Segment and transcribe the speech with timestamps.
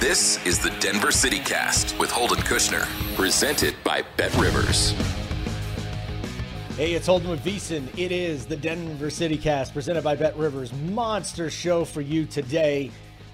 [0.00, 2.84] This is the Denver City Cast with Holden Kushner,
[3.16, 4.90] presented by Bet Rivers.
[6.76, 7.88] Hey, it's Holden with VSiN.
[7.98, 10.70] It is the Denver City Cast presented by Bet Rivers.
[10.74, 12.90] Monster show for you today.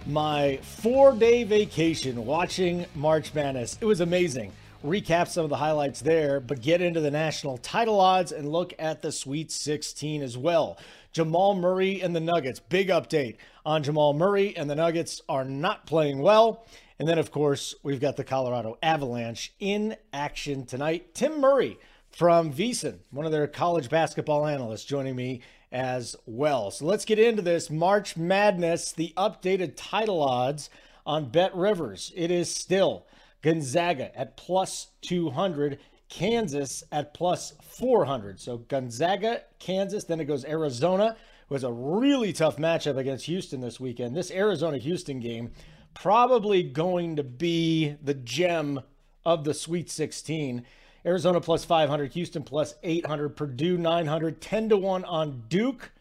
[0.06, 3.76] My four day vacation watching March Madness.
[3.80, 4.52] It was amazing.
[4.84, 8.72] Recap some of the highlights there, but get into the national title odds and look
[8.78, 10.78] at the Sweet 16 as well.
[11.10, 12.60] Jamal Murray and the Nuggets.
[12.60, 13.34] Big update
[13.64, 16.64] on Jamal Murray and the Nuggets are not playing well.
[16.98, 21.14] And then, of course, we've got the Colorado Avalanche in action tonight.
[21.14, 21.78] Tim Murray
[22.10, 25.40] from VSiN, one of their college basketball analysts, joining me
[25.72, 26.70] as well.
[26.70, 30.68] So let's get into this March Madness, the updated title odds
[31.06, 32.12] on Bet Rivers.
[32.14, 33.06] It is still
[33.42, 38.38] Gonzaga at plus 200, Kansas at plus 400.
[38.38, 41.16] So Gonzaga, Kansas, then it goes Arizona,
[41.52, 44.16] who has a really tough matchup against Houston this weekend.
[44.16, 45.50] This Arizona Houston game
[45.92, 48.80] probably going to be the gem
[49.26, 50.64] of the Sweet 16.
[51.04, 55.92] Arizona plus 500, Houston plus 800, Purdue 900, 10 to 1 on Duke,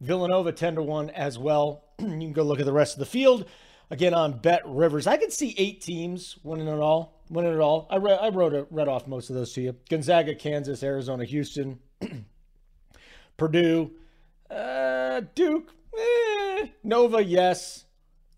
[0.00, 1.84] Villanova 10 to 1 as well.
[2.00, 3.46] you can go look at the rest of the field.
[3.88, 5.06] Again on Bet Rivers.
[5.06, 7.22] I could see eight teams winning it all.
[7.30, 7.86] Winning it all.
[7.88, 9.76] I, re- I wrote a, read off most of those to you.
[9.88, 11.78] Gonzaga, Kansas, Arizona, Houston,
[13.36, 13.92] Purdue,
[14.52, 17.84] uh, Duke, eh, Nova, yes.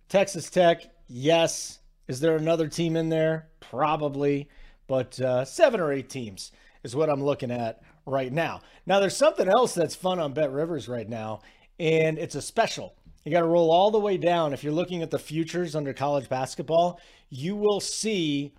[0.09, 1.81] Texas Tech, yes.
[2.09, 3.49] Is there another team in there?
[3.61, 4.49] Probably
[4.87, 8.61] but uh, seven or eight teams is what I'm looking at right now.
[8.87, 11.41] Now, there's something else that's fun on Bet Rivers right now,
[11.79, 12.95] and it's a special.
[13.25, 14.53] You got to roll all the way down.
[14.53, 18.55] If you're looking at the futures under college basketball, you will see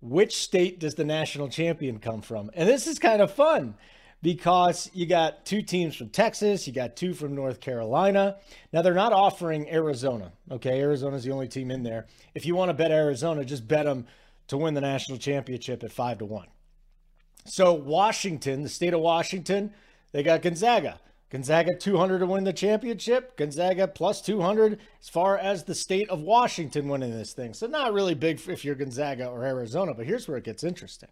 [0.00, 2.50] which state does the national champion come from.
[2.54, 3.74] And this is kind of fun
[4.26, 8.34] because you got two teams from Texas, you got two from North Carolina.
[8.72, 10.32] Now they're not offering Arizona.
[10.50, 12.06] Okay, Arizona's the only team in there.
[12.34, 14.04] If you want to bet Arizona, just bet them
[14.48, 16.48] to win the national championship at five to one.
[17.44, 19.72] So Washington, the state of Washington,
[20.10, 20.98] they got Gonzaga.
[21.30, 23.36] Gonzaga 200 to win the championship.
[23.36, 27.54] Gonzaga plus 200 as far as the state of Washington winning this thing.
[27.54, 31.10] So not really big if you're Gonzaga or Arizona, but here's where it gets interesting.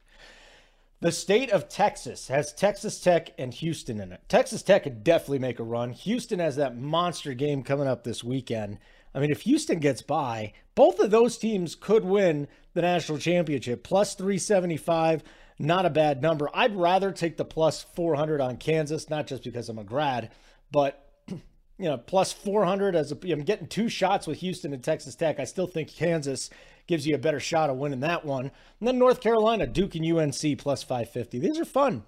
[1.04, 4.22] The state of Texas has Texas Tech and Houston in it.
[4.26, 5.90] Texas Tech could definitely make a run.
[5.90, 8.78] Houston has that monster game coming up this weekend.
[9.14, 13.84] I mean, if Houston gets by, both of those teams could win the national championship.
[13.84, 15.24] Plus 375,
[15.58, 16.48] not a bad number.
[16.54, 20.30] I'd rather take the plus 400 on Kansas, not just because I'm a grad,
[20.72, 21.40] but you
[21.80, 25.38] know, plus 400 as a, I'm getting two shots with Houston and Texas Tech.
[25.38, 26.48] I still think Kansas
[26.86, 28.50] gives you a better shot of winning that one.
[28.78, 31.38] And then North Carolina, Duke and UNC plus 550.
[31.38, 32.04] These are fun.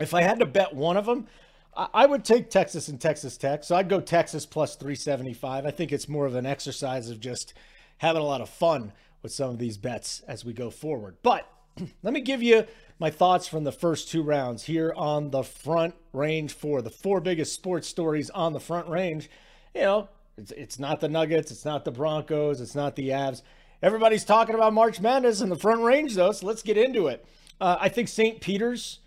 [0.00, 1.26] If I had to bet one of them,
[1.74, 3.64] I would take Texas and Texas Tech.
[3.64, 5.64] So I'd go Texas plus 375.
[5.64, 7.54] I think it's more of an exercise of just
[7.98, 8.92] having a lot of fun
[9.22, 11.16] with some of these bets as we go forward.
[11.22, 11.48] But
[12.02, 12.66] let me give you
[12.98, 17.20] my thoughts from the first two rounds here on the front range for the four
[17.20, 19.30] biggest sports stories on the front range.
[19.74, 23.42] You know, it's, it's not the Nuggets, it's not the Broncos, it's not the Avs.
[23.82, 27.24] Everybody's talking about March Madness in the front range, though, so let's get into it.
[27.60, 28.40] Uh, I think St.
[28.40, 29.00] Peter's,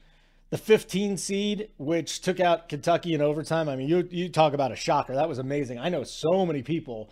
[0.49, 3.69] the 15 seed, which took out Kentucky in overtime.
[3.69, 5.15] I mean, you you talk about a shocker.
[5.15, 5.79] That was amazing.
[5.79, 7.09] I know so many people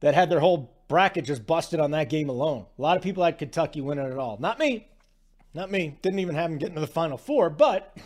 [0.00, 2.66] that had their whole bracket just busted on that game alone.
[2.78, 4.36] A lot of people had Kentucky winning it all.
[4.38, 4.88] Not me.
[5.54, 5.96] Not me.
[6.02, 7.96] Didn't even have them get into the Final Four, but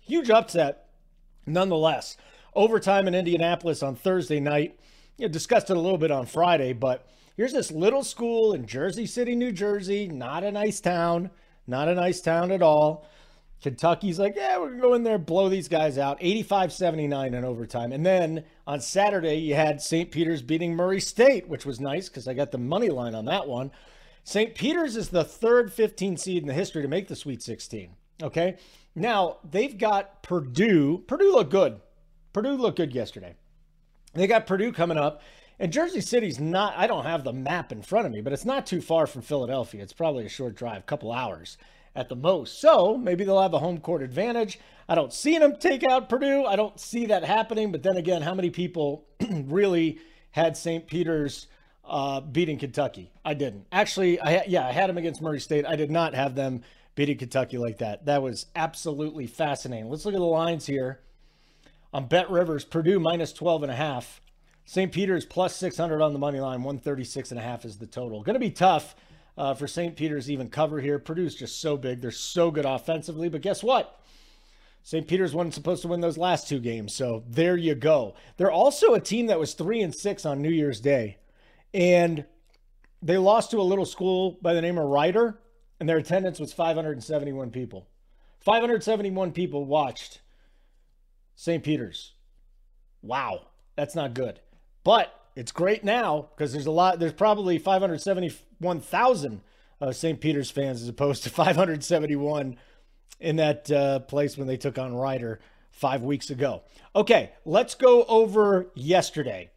[0.00, 0.88] huge upset
[1.46, 2.16] nonetheless.
[2.54, 4.78] Overtime in Indianapolis on Thursday night.
[5.16, 7.06] You know, discussed it a little bit on Friday, but
[7.38, 10.08] here's this little school in Jersey City, New Jersey.
[10.08, 11.30] Not a nice town.
[11.66, 13.06] Not a nice town at all.
[13.62, 16.18] Kentucky's like, yeah, we're going to go in there, blow these guys out.
[16.20, 17.92] 85 79 in overtime.
[17.92, 20.10] And then on Saturday, you had St.
[20.10, 23.48] Peter's beating Murray State, which was nice because I got the money line on that
[23.48, 23.70] one.
[24.24, 24.54] St.
[24.54, 27.94] Peter's is the third 15 seed in the history to make the Sweet 16.
[28.22, 28.56] Okay.
[28.94, 31.04] Now they've got Purdue.
[31.06, 31.80] Purdue looked good.
[32.32, 33.34] Purdue looked good yesterday.
[34.14, 35.22] They got Purdue coming up.
[35.60, 38.44] And Jersey City's not, I don't have the map in front of me, but it's
[38.44, 39.82] not too far from Philadelphia.
[39.82, 41.58] It's probably a short drive, couple hours
[41.96, 42.60] at the most.
[42.60, 44.60] So maybe they'll have a home court advantage.
[44.88, 46.44] I don't see them take out Purdue.
[46.44, 47.72] I don't see that happening.
[47.72, 49.98] But then again, how many people really
[50.30, 50.86] had St.
[50.86, 51.48] Peter's
[51.84, 53.10] uh, beating Kentucky?
[53.24, 53.66] I didn't.
[53.72, 55.66] Actually, I yeah, I had them against Murray State.
[55.66, 56.62] I did not have them
[56.94, 58.06] beating Kentucky like that.
[58.06, 59.90] That was absolutely fascinating.
[59.90, 61.00] Let's look at the lines here.
[61.92, 64.20] On Bet Rivers, Purdue minus 12 and a half.
[64.68, 64.92] St.
[64.92, 68.22] Peter's plus 600 on the money line, 136 and a half is the total.
[68.22, 68.94] Going to be tough
[69.38, 69.96] uh, for St.
[69.96, 70.98] Peter's even cover here.
[70.98, 72.02] Purdue's just so big.
[72.02, 73.30] They're so good offensively.
[73.30, 73.98] But guess what?
[74.82, 75.08] St.
[75.08, 76.92] Peter's wasn't supposed to win those last two games.
[76.92, 78.14] So there you go.
[78.36, 81.16] They're also a team that was three and six on New Year's Day.
[81.72, 82.26] And
[83.00, 85.38] they lost to a little school by the name of Rider,
[85.80, 87.88] and their attendance was 571 people.
[88.40, 90.20] 571 people watched
[91.36, 91.64] St.
[91.64, 92.12] Peter's.
[93.00, 94.40] Wow, that's not good.
[94.88, 99.42] But it's great now because there's a lot, there's probably 571,000
[99.82, 100.18] uh, St.
[100.18, 102.56] Peter's fans as opposed to 571
[103.20, 105.40] in that uh, place when they took on Rider
[105.72, 106.62] five weeks ago.
[106.96, 109.50] Okay, let's go over yesterday.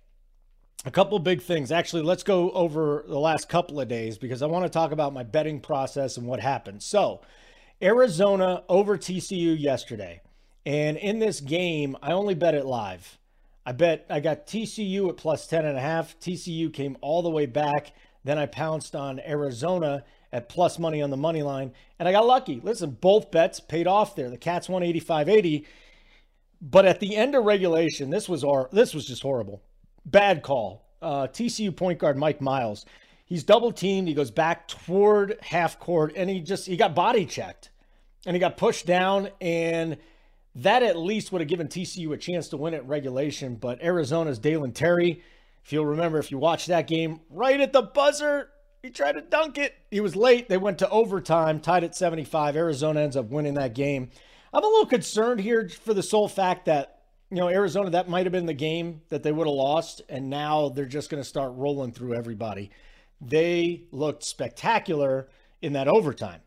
[0.83, 1.71] A couple big things.
[1.71, 5.13] Actually, let's go over the last couple of days because I want to talk about
[5.13, 6.83] my betting process and what happened.
[6.83, 7.21] So,
[7.81, 10.23] Arizona over TCU yesterday.
[10.65, 13.17] And in this game, I only bet it live.
[13.65, 16.19] I bet I got TCU at plus 10 and a half.
[16.19, 17.93] TCU came all the way back.
[18.23, 21.73] Then I pounced on Arizona at plus money on the money line.
[21.99, 22.59] And I got lucky.
[22.63, 24.29] Listen, both bets paid off there.
[24.29, 25.65] The Cats won 85-80.
[26.61, 29.63] But at the end of regulation, this was our this was just horrible.
[30.05, 30.87] Bad call.
[31.01, 32.85] Uh, TCU point guard Mike Miles.
[33.25, 34.07] He's double teamed.
[34.07, 37.71] He goes back toward half court and he just he got body checked.
[38.25, 39.97] And he got pushed down and
[40.56, 43.56] that at least would have given TCU a chance to win at regulation.
[43.56, 45.24] But Arizona's Dalen Terry,
[45.63, 48.50] if you'll remember, if you watched that game, right at the buzzer,
[48.83, 49.75] he tried to dunk it.
[49.92, 50.50] He was late.
[50.50, 52.56] They went to overtime, tied at 75.
[52.56, 54.09] Arizona ends up winning that game.
[54.53, 58.25] I'm a little concerned here for the sole fact that, you know, Arizona, that might
[58.25, 60.01] have been the game that they would have lost.
[60.10, 62.72] And now they're just going to start rolling through everybody.
[63.22, 65.29] They looked spectacular
[65.62, 66.41] in that overtime.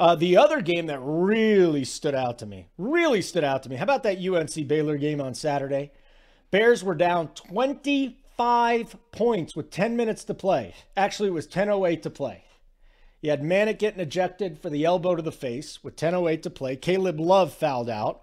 [0.00, 3.76] Uh, the other game that really stood out to me, really stood out to me.
[3.76, 5.92] How about that UNC Baylor game on Saturday?
[6.50, 10.74] Bears were down 25 points with 10 minutes to play.
[10.96, 12.44] Actually, it was 10:08 to play.
[13.20, 16.76] You had Manek getting ejected for the elbow to the face with 10:08 to play.
[16.76, 18.22] Caleb Love fouled out,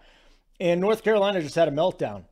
[0.59, 2.23] and North Carolina just had a meltdown.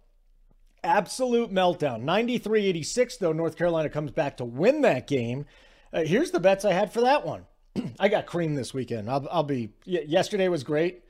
[0.83, 2.03] Absolute meltdown.
[2.03, 3.31] 93-86 though.
[3.31, 5.45] North Carolina comes back to win that game.
[5.93, 7.45] Uh, here's the bets I had for that one.
[7.99, 9.09] I got cream this weekend.
[9.09, 9.73] I'll, I'll be.
[9.85, 11.03] Yesterday was great.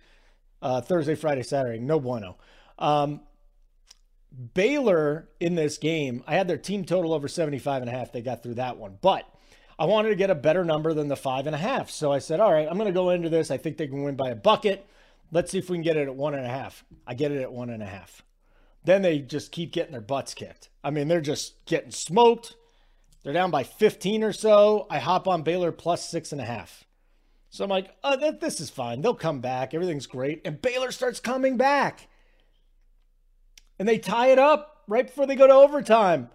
[0.61, 2.37] Uh, Thursday, Friday, Saturday, no bueno.
[2.79, 3.21] Um,
[4.53, 8.11] Baylor in this game, I had their team total over 75 and a half.
[8.11, 9.29] They got through that one, but
[9.77, 11.89] I wanted to get a better number than the five and a half.
[11.89, 13.51] So I said, all right, I'm going to go into this.
[13.51, 14.85] I think they can win by a bucket.
[15.31, 16.83] Let's see if we can get it at one and a half.
[17.05, 18.23] I get it at one and a half.
[18.83, 20.69] Then they just keep getting their butts kicked.
[20.83, 22.55] I mean, they're just getting smoked.
[23.25, 24.85] They're down by 15 or so.
[24.87, 26.83] I hop on Baylor plus six and a half.
[27.49, 29.01] So I'm like, oh, th- this is fine.
[29.01, 29.73] They'll come back.
[29.73, 30.43] Everything's great.
[30.45, 32.07] And Baylor starts coming back.
[33.79, 36.29] And they tie it up right before they go to overtime.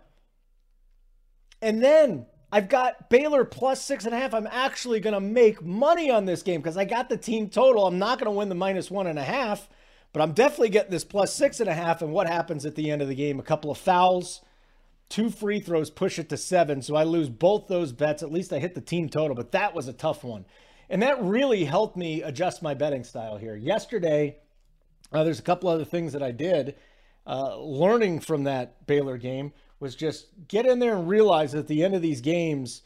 [1.62, 4.34] And then I've got Baylor plus six and a half.
[4.34, 7.86] I'm actually going to make money on this game because I got the team total.
[7.86, 9.68] I'm not going to win the minus one and a half.
[10.12, 12.02] But I'm definitely getting this plus six and a half.
[12.02, 13.38] And what happens at the end of the game?
[13.38, 14.40] A couple of fouls,
[15.10, 16.80] two free throws push it to seven.
[16.80, 18.22] So I lose both those bets.
[18.22, 20.46] At least I hit the team total, but that was a tough one.
[20.88, 23.54] And that really helped me adjust my betting style here.
[23.54, 24.38] Yesterday,
[25.12, 26.76] uh, there's a couple other things that I did.
[27.26, 31.84] Uh, learning from that Baylor game was just get in there and realize at the
[31.84, 32.82] end of these games,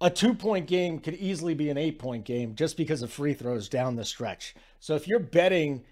[0.00, 3.34] a two point game could easily be an eight point game just because of free
[3.34, 4.54] throws down the stretch.
[4.80, 5.84] So if you're betting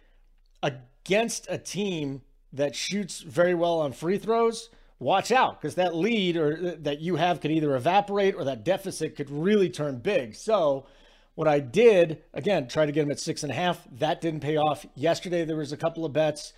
[0.63, 6.37] against a team that shoots very well on free throws, watch out because that lead
[6.37, 10.35] or that you have could either evaporate or that deficit could really turn big.
[10.35, 10.87] So
[11.35, 13.87] what I did, again, try to get them at six and a half.
[13.99, 14.87] That didn't pay off.
[14.95, 16.53] Yesterday, there was a couple of bets.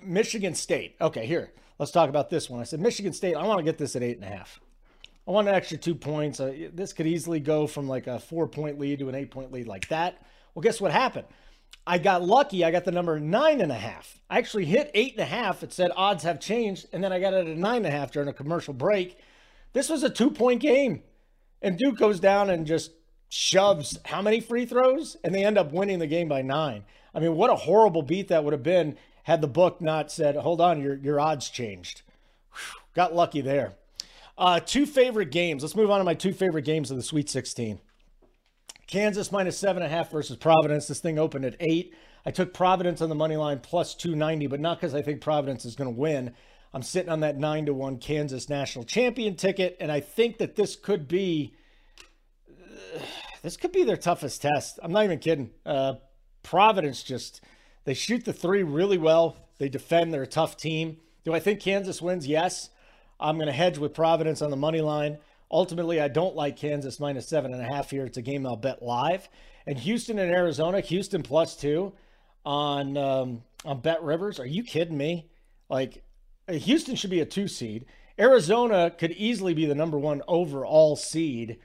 [0.00, 0.94] Michigan State.
[1.00, 2.60] Okay, here, let's talk about this one.
[2.60, 4.60] I said, Michigan State, I want to get this at eight and a half.
[5.26, 6.38] I want an extra two points.
[6.38, 9.50] Uh, this could easily go from like a four point lead to an eight point
[9.50, 10.22] lead like that.
[10.54, 11.26] Well, guess what happened?
[11.86, 12.64] I got lucky.
[12.64, 14.18] I got the number nine and a half.
[14.30, 15.62] I actually hit eight and a half.
[15.62, 18.10] It said odds have changed, and then I got it at nine and a half
[18.10, 19.18] during a commercial break.
[19.74, 21.02] This was a two point game,
[21.60, 22.92] and Duke goes down and just
[23.28, 26.84] shoves how many free throws, and they end up winning the game by nine.
[27.14, 30.36] I mean, what a horrible beat that would have been had the book not said,
[30.36, 32.02] "Hold on, your your odds changed."
[32.52, 33.74] Whew, got lucky there.
[34.36, 35.62] Uh, two favorite games.
[35.62, 37.80] Let's move on to my two favorite games of the Sweet 16.
[38.86, 40.86] Kansas minus seven and a half versus Providence.
[40.86, 41.94] This thing opened at eight.
[42.26, 45.64] I took Providence on the money line plus 290, but not because I think Providence
[45.64, 46.34] is going to win.
[46.72, 50.56] I'm sitting on that nine to one Kansas national champion ticket, and I think that
[50.56, 51.54] this could be
[53.42, 54.78] this could be their toughest test.
[54.82, 55.50] I'm not even kidding.
[55.64, 55.94] Uh,
[56.42, 57.40] Providence just
[57.84, 59.36] they shoot the three really well.
[59.58, 60.12] They defend.
[60.12, 60.98] They're a tough team.
[61.24, 62.26] Do I think Kansas wins?
[62.26, 62.70] Yes.
[63.20, 65.18] I'm going to hedge with Providence on the money line.
[65.50, 68.04] Ultimately, I don't like Kansas minus seven and a half here.
[68.06, 69.28] It's a game I'll bet live.
[69.66, 71.92] And Houston and Arizona, Houston plus two
[72.44, 74.40] on um, on Bet Rivers.
[74.40, 75.28] Are you kidding me?
[75.68, 76.02] Like
[76.48, 77.86] Houston should be a two seed.
[78.18, 81.58] Arizona could easily be the number one overall seed.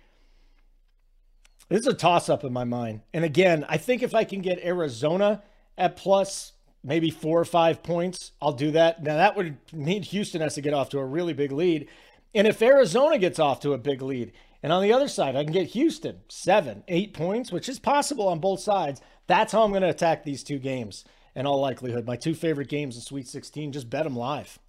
[1.69, 3.01] This is a toss up in my mind.
[3.13, 5.43] And again, I think if I can get Arizona
[5.77, 9.03] at plus maybe four or five points, I'll do that.
[9.03, 11.87] Now, that would mean Houston has to get off to a really big lead.
[12.33, 15.43] And if Arizona gets off to a big lead, and on the other side, I
[15.43, 19.01] can get Houston seven, eight points, which is possible on both sides.
[19.27, 21.05] That's how I'm going to attack these two games
[21.35, 22.05] in all likelihood.
[22.05, 24.59] My two favorite games in Sweet 16, just bet them live.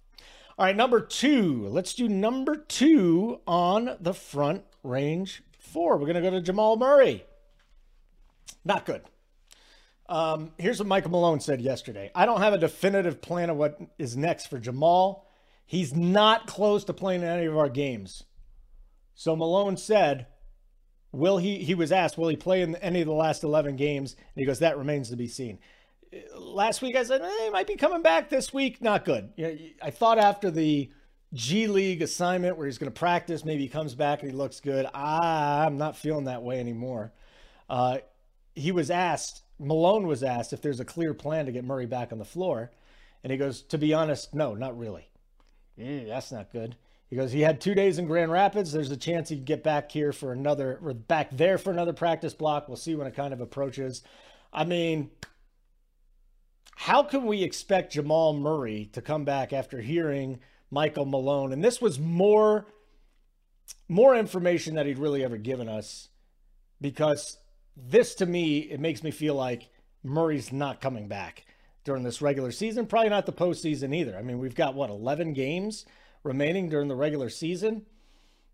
[0.57, 1.67] All right, number two.
[1.67, 5.97] Let's do number two on the front range four.
[5.97, 7.25] We're going to go to Jamal Murray.
[8.63, 9.01] Not good.
[10.07, 13.79] Um, here's what Michael Malone said yesterday I don't have a definitive plan of what
[13.97, 15.25] is next for Jamal.
[15.71, 18.25] He's not close to playing in any of our games.
[19.15, 20.27] So Malone said,
[21.13, 21.59] Will he?
[21.59, 24.17] He was asked, Will he play in any of the last 11 games?
[24.17, 25.59] And he goes, That remains to be seen.
[26.35, 28.81] Last week I said, eh, He might be coming back this week.
[28.81, 29.31] Not good.
[29.81, 30.91] I thought after the
[31.33, 34.59] G League assignment where he's going to practice, maybe he comes back and he looks
[34.59, 34.85] good.
[34.93, 37.13] I'm not feeling that way anymore.
[37.69, 37.99] Uh,
[38.55, 42.11] he was asked, Malone was asked if there's a clear plan to get Murray back
[42.11, 42.71] on the floor.
[43.23, 45.07] And he goes, To be honest, no, not really.
[45.77, 46.75] That's not good.
[47.09, 48.71] He goes, He had two days in Grand Rapids.
[48.71, 51.93] There's a chance he can get back here for another, or back there for another
[51.93, 52.67] practice block.
[52.67, 54.01] We'll see when it kind of approaches.
[54.53, 55.11] I mean,
[56.75, 60.39] how can we expect Jamal Murray to come back after hearing
[60.71, 61.51] Michael Malone?
[61.51, 62.65] And this was more
[63.87, 66.09] more information that he'd really ever given us
[66.79, 67.37] because
[67.75, 69.69] this to me, it makes me feel like
[70.03, 71.45] Murray's not coming back
[71.83, 72.85] during this regular season.
[72.85, 74.15] Probably not the postseason either.
[74.17, 75.85] I mean, we've got what, 11 games
[76.23, 77.85] remaining during the regular season?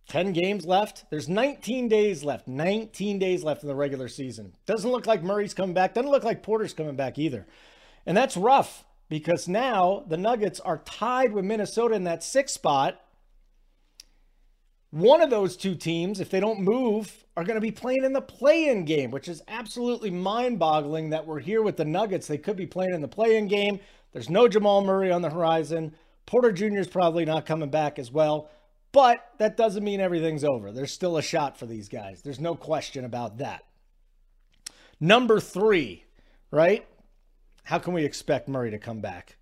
[0.08, 1.06] 10 games left.
[1.10, 2.48] There's 19 days left.
[2.48, 4.54] 19 days left in the regular season.
[4.66, 5.94] Doesn't look like Murray's coming back.
[5.94, 7.46] Doesn't look like Porter's coming back either.
[8.06, 13.02] And that's rough because now the Nuggets are tied with Minnesota in that sixth spot.
[14.92, 18.14] One of those two teams, if they don't move, are going to be playing in
[18.14, 22.28] the play in game, which is absolutely mind boggling that we're here with the Nuggets.
[22.28, 23.80] They could be playing in the play in game.
[24.14, 25.94] There's no Jamal Murray on the horizon.
[26.26, 26.80] Porter Jr.
[26.80, 28.50] is probably not coming back as well.
[28.94, 30.72] But that doesn't mean everything's over.
[30.72, 32.22] There's still a shot for these guys.
[32.22, 33.66] There's no question about that.
[35.00, 36.06] Number three,
[36.50, 36.88] right?
[37.64, 39.38] How can we expect Murray to come back?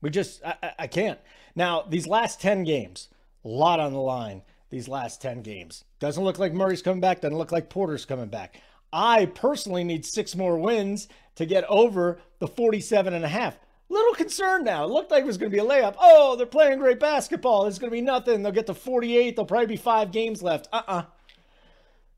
[0.00, 1.20] We just, I, I can't.
[1.54, 3.08] Now, these last 10 games,
[3.44, 5.84] a lot on the line these last 10 games.
[6.00, 7.20] Doesn't look like Murray's coming back.
[7.20, 8.60] Doesn't look like Porter's coming back.
[8.90, 13.58] I personally need six more wins to get over the 47 and a half.
[13.90, 14.84] Little concerned now.
[14.84, 15.96] It looked like it was going to be a layup.
[16.00, 17.62] Oh, they're playing great basketball.
[17.62, 18.42] There's going to be nothing.
[18.42, 19.36] They'll get to 48.
[19.36, 20.68] There'll probably be five games left.
[20.72, 20.98] Uh uh-uh.
[20.98, 21.02] uh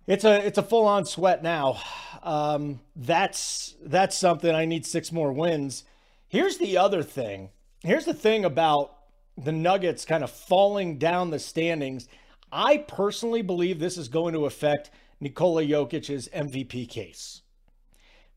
[0.07, 1.81] It's a it's a full on sweat now.
[2.23, 5.83] Um, that's that's something I need six more wins.
[6.29, 7.51] Here's the other thing.
[7.83, 8.97] Here's the thing about
[9.37, 12.07] the Nuggets kind of falling down the standings.
[12.55, 17.43] I personally believe this is going to affect Nikola Jokic's MVP case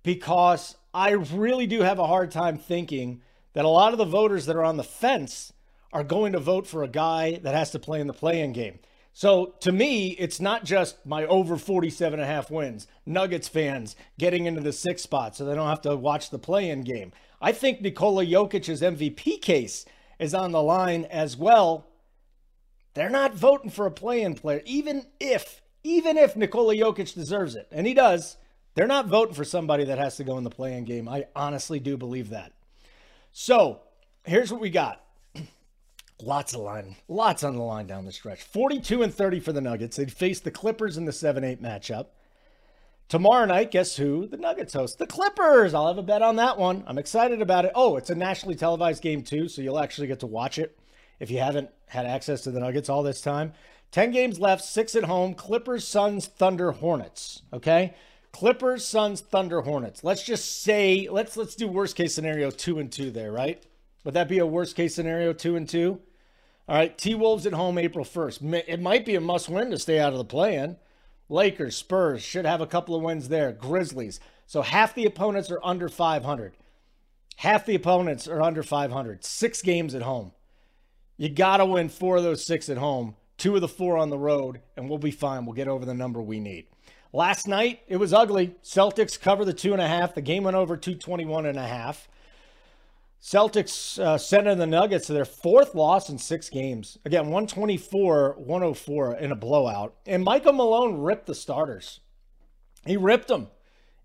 [0.02, 3.22] because I really do have a hard time thinking
[3.54, 5.54] that a lot of the voters that are on the fence
[5.94, 8.80] are going to vote for a guy that has to play in the play-in game.
[9.14, 12.88] So to me, it's not just my over 47 and a half wins.
[13.06, 16.82] Nuggets fans getting into the sixth spot so they don't have to watch the play-in
[16.82, 17.12] game.
[17.40, 19.86] I think Nikola Jokic's MVP case
[20.18, 21.86] is on the line as well.
[22.98, 27.68] They're not voting for a play-in player, even if, even if Nikola Jokic deserves it,
[27.72, 28.38] and he does.
[28.74, 31.08] They're not voting for somebody that has to go in the play-in game.
[31.08, 32.54] I honestly do believe that.
[33.32, 33.82] So
[34.24, 35.04] here's what we got.
[36.24, 38.42] Lots of line, lots on the line down the stretch.
[38.42, 39.98] 42 and 30 for the Nuggets.
[39.98, 42.08] They'd face the Clippers in the 7 8 matchup.
[43.10, 44.26] Tomorrow night, guess who?
[44.26, 45.76] The Nuggets host the Clippers.
[45.76, 46.84] I'll have a bet on that one.
[46.88, 47.74] I'm excited about it.
[47.76, 50.76] Oh, it's a nationally televised game, too, so you'll actually get to watch it
[51.20, 53.54] if you haven't had access to the Nuggets all this time.
[53.92, 55.34] 10 games left, six at home.
[55.34, 57.42] Clippers, Suns, Thunder, Hornets.
[57.54, 57.94] Okay?
[58.32, 60.04] Clippers, Suns, Thunder, Hornets.
[60.04, 63.66] Let's just say, let's let's do worst case scenario two and two there, right?
[64.04, 66.00] Would that be a worst case scenario two and two?
[66.68, 68.64] All right, T Wolves at home April 1st.
[68.68, 70.78] It might be a must win to stay out of the play in.
[71.30, 73.52] Lakers, Spurs should have a couple of wins there.
[73.54, 74.20] Grizzlies.
[74.46, 76.54] So half the opponents are under 500.
[77.38, 79.24] Half the opponents are under 500.
[79.24, 80.32] Six games at home.
[81.18, 84.10] You got to win four of those six at home, two of the four on
[84.10, 85.46] the road, and we'll be fine.
[85.46, 86.68] We'll get over the number we need.
[87.12, 88.56] Last night, it was ugly.
[88.64, 90.14] Celtics cover the two and a half.
[90.14, 92.08] The game went over 221 and a half.
[93.22, 96.98] Celtics uh, sent in the Nuggets to their fourth loss in six games.
[97.04, 99.96] Again, 124 104 in a blowout.
[100.06, 102.00] And Michael Malone ripped the starters.
[102.86, 103.48] He ripped them.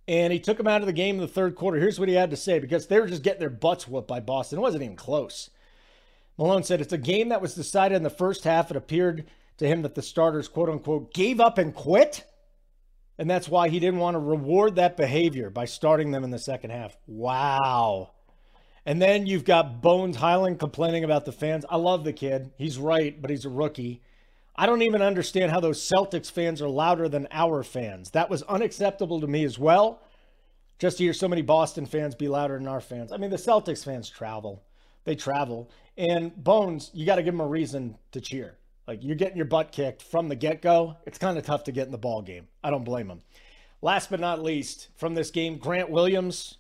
[0.09, 1.79] And he took them out of the game in the third quarter.
[1.79, 4.19] Here's what he had to say because they were just getting their butts whooped by
[4.21, 4.59] Boston.
[4.59, 5.51] It wasn't even close.
[6.39, 8.71] Malone said it's a game that was decided in the first half.
[8.71, 9.27] It appeared
[9.59, 12.25] to him that the starters, quote unquote, gave up and quit.
[13.19, 16.39] And that's why he didn't want to reward that behavior by starting them in the
[16.39, 16.97] second half.
[17.07, 18.13] Wow.
[18.85, 21.65] And then you've got Bones Hyland complaining about the fans.
[21.69, 22.51] I love the kid.
[22.57, 24.03] He's right, but he's a rookie.
[24.57, 28.11] I don't even understand how those Celtics fans are louder than our fans.
[28.11, 30.03] That was unacceptable to me as well.
[30.79, 33.13] Just to hear so many Boston fans be louder than our fans.
[33.13, 34.65] I mean, the Celtics fans travel.
[35.05, 35.71] They travel.
[35.97, 38.57] And Bones, you got to give them a reason to cheer.
[38.87, 40.97] Like you're getting your butt kicked from the get go.
[41.07, 42.49] It's kind of tough to get in the ball game.
[42.65, 43.23] I don't blame them.
[43.81, 46.57] Last but not least, from this game, Grant Williams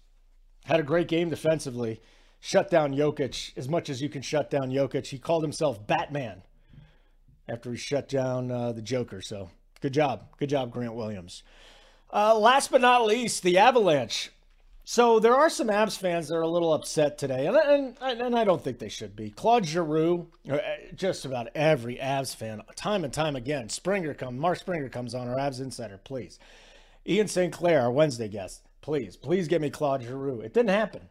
[0.65, 2.01] had a great game defensively
[2.41, 5.07] shut down Jokic as much as you can shut down Jokic.
[5.07, 6.43] He called himself Batman
[7.49, 9.23] after he shut down uh, the Joker.
[9.23, 10.25] So good job.
[10.39, 11.43] Good job, Grant Williams.
[12.13, 14.31] Uh, last but not least, the Avalanche.
[14.85, 18.37] So there are some Avs fans that are a little upset today, and, and, and
[18.37, 19.31] I don't think they should be.
[19.31, 20.59] Claude Giroux, uh,
[20.95, 23.69] just about every Avs fan, time and time again.
[23.69, 26.41] Springer comes, Mark Springer comes on our Avs Insider, please.
[27.07, 27.53] Ian St.
[27.53, 30.41] Clair, our Wednesday guest, please, please get me Claude Giroux.
[30.41, 31.09] It didn't happen.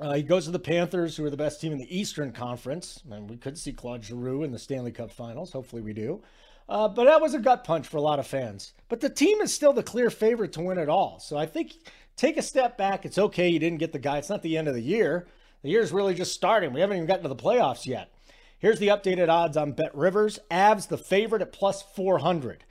[0.00, 3.02] Uh, he goes to the Panthers, who are the best team in the Eastern Conference.
[3.10, 5.52] And we could see Claude Giroux in the Stanley Cup Finals.
[5.52, 6.22] Hopefully, we do.
[6.68, 8.72] Uh, but that was a gut punch for a lot of fans.
[8.88, 11.18] But the team is still the clear favorite to win it all.
[11.18, 11.72] So I think
[12.20, 13.06] take a step back.
[13.06, 14.18] It's okay you didn't get the guy.
[14.18, 15.26] It's not the end of the year.
[15.62, 16.72] The year's really just starting.
[16.72, 18.12] We haven't even gotten to the playoffs yet.
[18.58, 20.38] Here's the updated odds on Bet Rivers.
[20.50, 22.64] Avs the favorite at plus 400.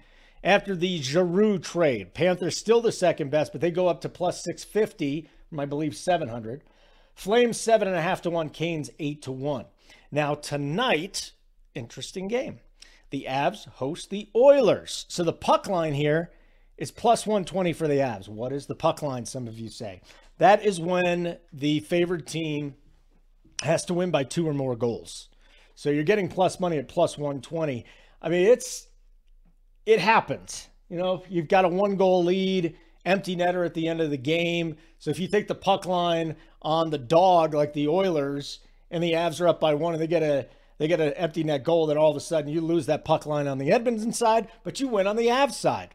[0.43, 4.43] After the Giroux trade, Panthers still the second best, but they go up to plus
[4.43, 6.63] 650 from I believe 700.
[7.15, 9.65] Flames seven and a half to one, Canes eight to one.
[10.12, 11.31] Now tonight,
[11.73, 12.59] interesting game.
[13.09, 15.05] The Avs host the Oilers.
[15.09, 16.31] So the puck line here
[16.79, 18.29] is plus 120 for the Avs.
[18.29, 20.01] What is the puck line, some of you say?
[20.37, 22.75] That is when the favored team
[23.61, 25.27] has to win by two or more goals.
[25.75, 27.85] So you're getting plus money at plus 120.
[28.21, 28.87] I mean, it's
[29.85, 30.69] it happens.
[30.87, 34.17] You know, you've got a one goal lead empty netter at the end of the
[34.17, 34.77] game.
[34.99, 39.13] So if you take the puck line on the dog like the Oilers and the
[39.13, 41.87] Avs are up by one and they get a they get an empty net goal,
[41.87, 44.79] then all of a sudden you lose that puck line on the Edmonton side, but
[44.79, 45.93] you win on the Avs side.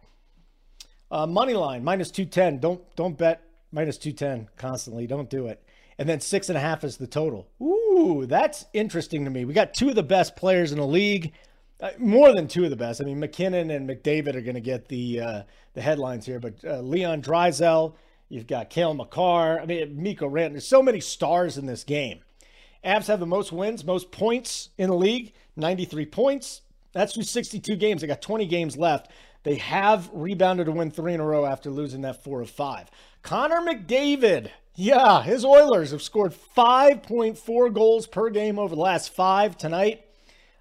[1.14, 2.58] Uh, money line minus two ten.
[2.58, 5.06] Don't don't bet minus two ten constantly.
[5.06, 5.62] Don't do it.
[5.96, 7.46] And then six and a half is the total.
[7.62, 9.44] Ooh, that's interesting to me.
[9.44, 11.32] We got two of the best players in the league.
[11.80, 13.00] Uh, more than two of the best.
[13.00, 15.42] I mean, MacKinnon and McDavid are going to get the uh,
[15.74, 17.94] the headlines here, but uh, Leon Draisaitl,
[18.28, 19.60] you've got Cale Makar.
[19.60, 20.54] I mean, Mikko Rant.
[20.54, 22.22] There's so many stars in this game.
[22.84, 26.62] Avs have the most wins, most points in the league, 93 points.
[26.92, 28.00] That's through 62 games.
[28.00, 29.10] They got 20 games left.
[29.44, 32.90] They have rebounded to win three in a row after losing that four of five.
[33.22, 39.56] Connor McDavid, yeah, his Oilers have scored 5.4 goals per game over the last five
[39.56, 40.04] tonight.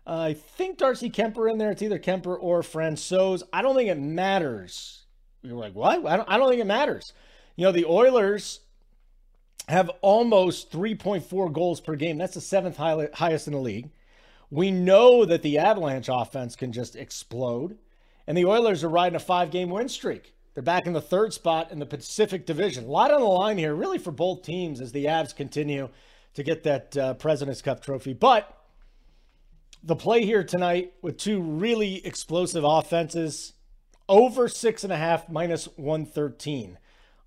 [0.06, 1.72] Uh, I think Darcy Kuemper in there.
[1.72, 3.42] It's either Kuemper or Francouz.
[3.54, 5.04] I don't think it matters.
[5.42, 6.06] You're like, what?
[6.06, 7.14] I don't, I don't think it matters.
[7.56, 8.60] You know, the Oilers
[9.70, 12.18] have almost 3.4 goals per game.
[12.18, 13.92] That's the seventh high, highest in the league.
[14.50, 17.78] We know that the Avalanche offense can just explode.
[18.28, 20.34] And the Oilers are riding a five game win streak.
[20.54, 22.86] They're back in the third spot in the Pacific Division.
[22.86, 25.90] A lot on the line here, really, for both teams as the Avs continue
[26.36, 28.14] to get that uh, President's Cup trophy.
[28.14, 28.56] But
[29.82, 33.54] the play here tonight with two really explosive offenses
[34.08, 36.78] over six and a half minus 113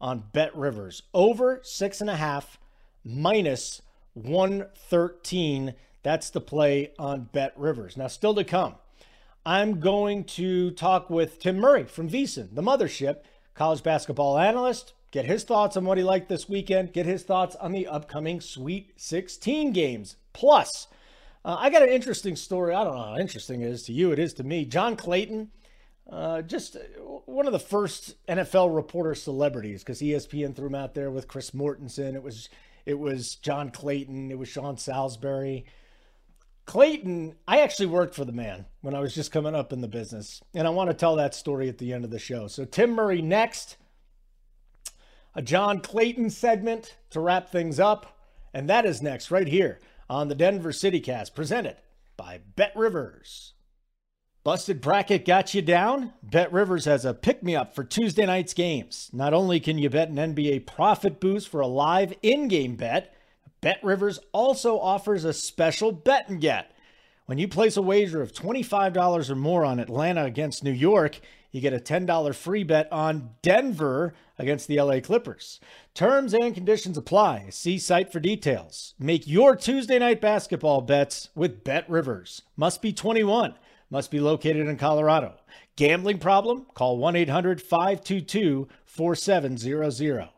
[0.01, 1.03] on Bet Rivers.
[1.13, 2.59] Over six and a half
[3.05, 3.83] minus
[4.15, 5.75] 113.
[6.03, 7.97] That's the play on Bet Rivers.
[7.97, 8.77] Now, still to come.
[9.47, 13.19] I'm going to talk with Tim Murray from VSiN, the mothership,
[13.55, 17.55] college basketball analyst, get his thoughts on what he liked this weekend, get his thoughts
[17.55, 20.17] on the upcoming Sweet 16 games.
[20.33, 20.89] Plus,
[21.45, 22.75] uh, I got an interesting story.
[22.75, 24.65] I don't know how interesting it is to you, it is to me.
[24.65, 25.53] John Clayton,
[26.11, 26.77] uh, just
[27.27, 31.53] one of the first NFL reporter celebrities because ESPN threw him out there with Chris
[31.53, 32.17] Mortensen.
[32.17, 32.49] It was
[32.85, 34.33] it was John Clayton.
[34.33, 35.67] It was Sean Salisbury.
[36.67, 39.89] Clayton, I actually worked for the man when I was just coming up in the
[39.89, 42.49] business, and I want to tell that story at the end of the show.
[42.49, 43.77] So, Tim Murray next,
[45.35, 48.19] a John Clayton segment to wrap things up,
[48.53, 49.79] and that is next right here
[50.11, 51.77] on the Denver City Cast, presented
[52.17, 53.55] by Bet Rivers.
[54.43, 56.13] Busted bracket got you down?
[56.23, 59.11] Bet Rivers has a pick me up for Tuesday night's games.
[59.13, 63.16] Not only can you bet an NBA profit boost for a live in game bet,
[63.67, 66.71] Bet Rivers also offers a special bet and get.
[67.25, 71.19] When you place a wager of $25 or more on Atlanta against New York,
[71.51, 75.59] you get a $10 free bet on Denver against the LA Clippers.
[75.95, 77.49] Terms and conditions apply.
[77.51, 78.95] See site for details.
[79.01, 82.43] Make your Tuesday night basketball bets with Bet Rivers.
[82.57, 83.55] Must be 21.
[83.91, 85.41] Must be located in Colorado.
[85.75, 86.67] Gambling problem?
[86.75, 90.36] Call 1 800 522 4700.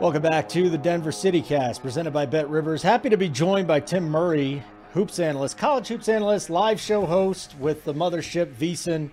[0.00, 2.84] Welcome back to the Denver City Cast, presented by Bet Rivers.
[2.84, 7.56] Happy to be joined by Tim Murray, hoops analyst, college hoops analyst, live show host
[7.58, 9.10] with the mothership VSiN.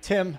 [0.00, 0.38] Tim,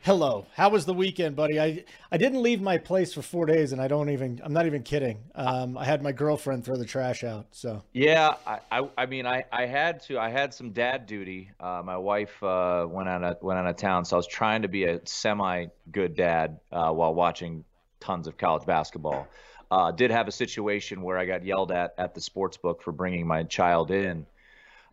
[0.00, 0.46] hello.
[0.54, 1.60] How was the weekend, buddy?
[1.60, 4.40] I I didn't leave my place for four days, and I don't even.
[4.42, 5.18] I'm not even kidding.
[5.34, 7.44] Um, I had my girlfriend throw the trash out.
[7.50, 10.18] So yeah, I I, I mean I, I had to.
[10.18, 11.50] I had some dad duty.
[11.60, 14.62] Uh, my wife uh, went out of, went on a town, so I was trying
[14.62, 17.66] to be a semi good dad uh, while watching
[18.06, 19.26] tons of college basketball.
[19.70, 22.92] Uh, did have a situation where I got yelled at at the sports book for
[22.92, 24.24] bringing my child in,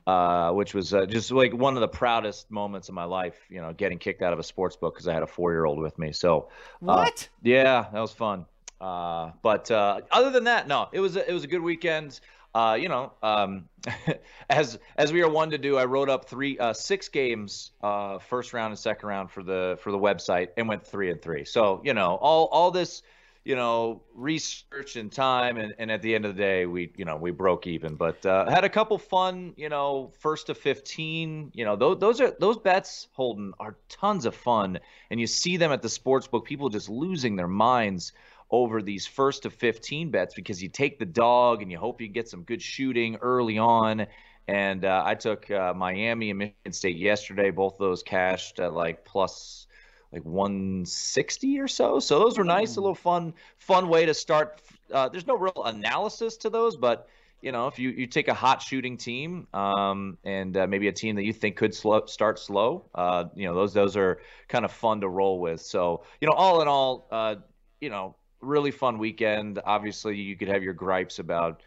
[0.07, 3.39] uh, which was uh, just like one of the proudest moments of my life.
[3.49, 5.65] You know, getting kicked out of a sports book because I had a four year
[5.65, 6.11] old with me.
[6.11, 6.49] So
[6.81, 7.29] uh, what?
[7.43, 8.47] yeah, that was fun.
[8.81, 12.19] Uh, but uh, other than that, no, it was a, it was a good weekend.
[12.55, 13.67] Uh, you know, um,
[14.49, 18.19] as as we are one to do, I wrote up three, uh, six games, uh,
[18.19, 21.45] first round and second round for the for the website, and went three and three.
[21.45, 23.01] So you know, all all this,
[23.43, 27.05] you know, research and time, and, and at the end of the day, we you
[27.05, 31.49] know we broke even, but uh, had a couple fun, you know, first to fifteen.
[31.55, 35.57] You know, those those are those bets, Holden, are tons of fun, and you see
[35.57, 38.13] them at the sports book, people just losing their minds
[38.53, 42.07] over these first to 15 bets because you take the dog and you hope you
[42.07, 44.05] get some good shooting early on.
[44.47, 47.49] And uh, I took uh, Miami and Michigan State yesterday.
[47.49, 49.65] Both of those cashed at like plus
[50.11, 51.97] like 160 or so.
[51.97, 54.61] So those were nice, a little fun, fun way to start.
[54.91, 57.07] Uh, there's no real analysis to those, but
[57.41, 60.93] you know, if you, you take a hot shooting team um, and uh, maybe a
[60.93, 64.63] team that you think could slow, start slow, uh, you know, those those are kind
[64.63, 65.59] of fun to roll with.
[65.59, 67.35] So you know, all in all, uh,
[67.81, 69.59] you know, really fun weekend.
[69.65, 71.61] Obviously, you could have your gripes about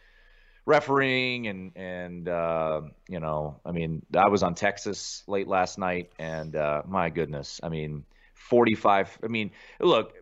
[0.66, 6.12] refereeing and and uh, you know, I mean, I was on Texas late last night,
[6.18, 9.18] and uh, my goodness, I mean, 45.
[9.22, 10.14] I mean, look.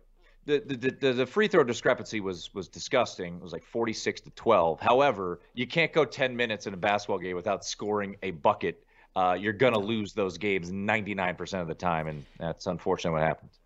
[0.47, 3.37] The, the, the, the free throw discrepancy was was disgusting.
[3.37, 4.79] It was like 46 to 12.
[4.79, 8.85] However, you can't go 10 minutes in a basketball game without scoring a bucket.
[9.15, 13.59] Uh, you're gonna lose those games 99% of the time, and that's unfortunately what happens.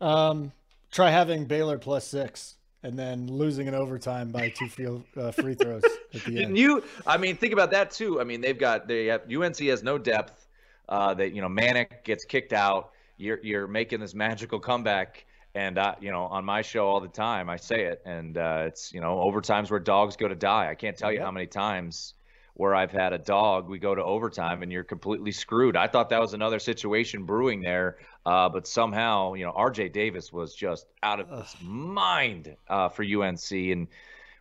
[0.00, 0.52] Um,
[0.92, 5.54] Try having Baylor plus six and then losing in overtime by two field, uh, free
[5.54, 5.82] throws
[6.14, 6.58] at the end.
[6.58, 8.20] You, I mean, think about that too.
[8.20, 10.46] I mean, they've got they have UNC has no depth.
[10.88, 12.90] Uh, that you know, Manek gets kicked out.
[13.16, 15.24] You're you're making this magical comeback,
[15.54, 18.64] and uh, you know, on my show all the time, I say it, and uh,
[18.66, 20.68] it's you know, overtimes where dogs go to die.
[20.68, 21.24] I can't tell you yep.
[21.24, 22.14] how many times
[22.54, 25.76] where I've had a dog, we go to overtime and you're completely screwed.
[25.76, 30.32] I thought that was another situation brewing there, uh, but somehow, you know, RJ Davis
[30.32, 33.50] was just out of his mind uh, for UNC.
[33.50, 33.88] And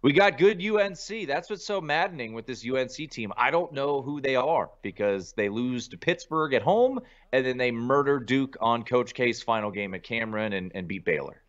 [0.03, 1.27] we got good UNC.
[1.27, 3.31] That's what's so maddening with this UNC team.
[3.37, 6.99] I don't know who they are because they lose to Pittsburgh at home
[7.31, 11.05] and then they murder Duke on Coach K's final game at Cameron and, and beat
[11.05, 11.41] Baylor.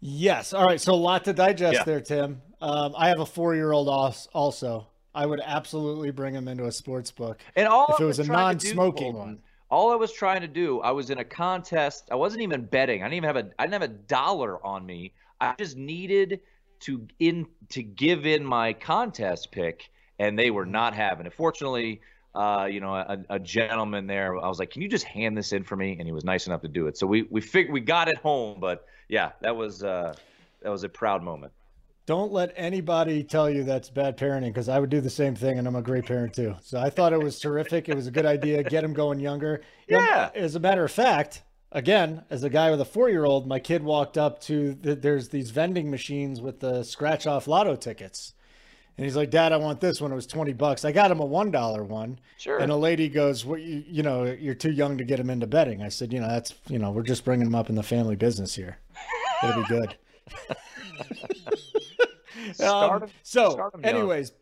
[0.00, 0.52] Yes.
[0.52, 0.80] All right.
[0.80, 1.84] So a lot to digest Yeah.
[1.84, 2.40] there, Tim.
[2.60, 3.88] Um, I have a four-year-old
[4.32, 4.86] also.
[5.14, 8.24] I would absolutely bring him into a sports book And all if it was a
[8.24, 9.38] do, non-smoking one.
[9.70, 12.08] All I was trying to do, I was in a contest.
[12.10, 13.02] I wasn't even betting.
[13.02, 13.50] I didn't even have a.
[13.58, 15.12] I didn't have a dollar on me.
[15.40, 16.40] I just needed
[16.80, 21.34] to in to give in my contest pick, and they were not having it.
[21.34, 22.00] Fortunately,
[22.34, 24.36] uh, you know, a, a gentleman there.
[24.42, 26.46] I was like, "Can you just hand this in for me?" And he was nice
[26.46, 26.96] enough to do it.
[26.96, 28.60] So we we fig- we got it home.
[28.60, 30.14] But yeah, that was uh,
[30.62, 31.52] that was a proud moment.
[32.08, 35.58] Don't let anybody tell you that's bad parenting because I would do the same thing,
[35.58, 36.56] and I'm a great parent too.
[36.62, 37.86] So I thought it was terrific.
[37.86, 38.62] It was a good idea.
[38.62, 39.60] Get him going younger.
[39.86, 40.30] You know, Yeah.
[40.34, 44.16] as a matter of fact, again, as a guy with a four-year-old, my kid walked
[44.16, 48.32] up to the, there's these vending machines with the scratch-off lotto tickets,
[48.96, 50.10] and he's like, "Dad, I want this one.
[50.10, 50.86] It was twenty bucks.
[50.86, 52.56] I got him a one dollar one." Sure.
[52.58, 54.24] And a lady goes, "What you, you know?
[54.24, 56.90] You're too young to get him into betting." I said, "You know, that's you know,
[56.90, 58.78] we're just bringing him up in the family business here.
[59.42, 59.94] It'll be good."
[62.54, 64.32] Start Um, so, start anyways,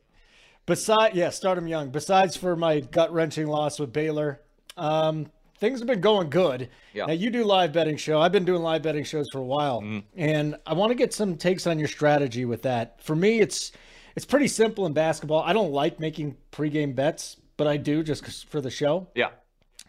[0.66, 1.90] beside yeah, start him young.
[1.90, 4.40] Besides for my gut wrenching loss with Baylor,
[4.76, 5.26] um,
[5.58, 6.68] things have been going good.
[6.92, 7.06] Yeah.
[7.06, 8.20] Now you do live betting show.
[8.20, 10.00] I've been doing live betting shows for a while, Mm-hmm.
[10.16, 13.02] and I want to get some takes on your strategy with that.
[13.02, 13.72] For me, it's
[14.16, 15.42] it's pretty simple in basketball.
[15.42, 19.08] I don't like making pregame bets, but I do just for the show.
[19.14, 19.30] Yeah.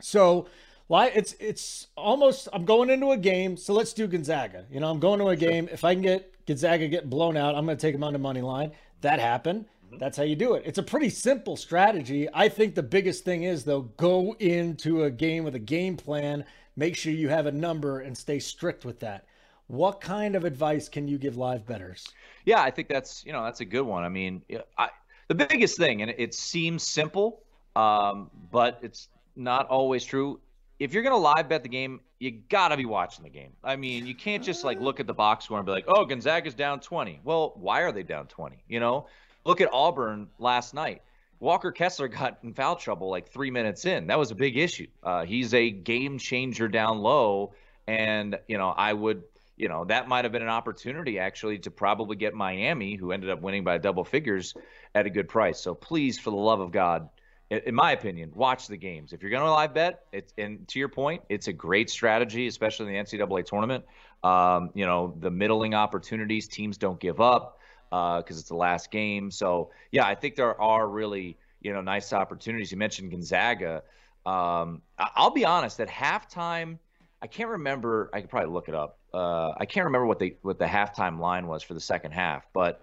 [0.01, 0.47] So,
[0.89, 3.57] li- it's it's almost I'm going into a game.
[3.57, 4.65] So let's do Gonzaga.
[4.71, 5.69] You know, I'm going to a game.
[5.71, 8.19] If I can get Gonzaga getting blown out, I'm going to take them on the
[8.19, 8.71] money line.
[9.01, 9.65] That happened.
[9.99, 10.63] That's how you do it.
[10.65, 12.27] It's a pretty simple strategy.
[12.33, 16.45] I think the biggest thing is though, go into a game with a game plan.
[16.75, 19.25] Make sure you have a number and stay strict with that.
[19.67, 22.05] What kind of advice can you give live betters?
[22.45, 24.03] Yeah, I think that's you know that's a good one.
[24.03, 24.41] I mean,
[24.77, 24.89] I,
[25.27, 27.43] the biggest thing, and it seems simple,
[27.75, 30.39] um, but it's not always true.
[30.79, 33.53] If you're gonna live bet the game, you gotta be watching the game.
[33.63, 36.05] I mean, you can't just like look at the box score and be like, "Oh,
[36.05, 38.57] Gonzaga's down 20." Well, why are they down 20?
[38.67, 39.07] You know,
[39.45, 41.01] look at Auburn last night.
[41.39, 44.07] Walker Kessler got in foul trouble like three minutes in.
[44.07, 44.87] That was a big issue.
[45.03, 47.53] Uh, he's a game changer down low,
[47.87, 49.23] and you know, I would
[49.57, 53.31] you know, that might have been an opportunity actually to probably get Miami, who ended
[53.31, 54.53] up winning by double figures,
[54.93, 55.59] at a good price.
[55.59, 57.09] So please, for the love of God,
[57.49, 59.13] in, my opinion, watch the games.
[59.13, 62.47] If you're going to live bet, it's and to your point, it's a great strategy,
[62.47, 63.85] especially in the NCAA tournament.
[64.23, 69.31] Um, you know, the middling opportunities, teams don't give up because it's the last game.
[69.31, 72.71] So yeah, I think there are really you know nice opportunities.
[72.71, 73.83] You mentioned Gonzaga.
[74.25, 76.79] Um, I'll be honest, at halftime.
[77.21, 78.09] I can't remember.
[78.13, 78.99] I could probably look it up.
[79.13, 82.45] Uh, I can't remember what the what the halftime line was for the second half,
[82.53, 82.81] but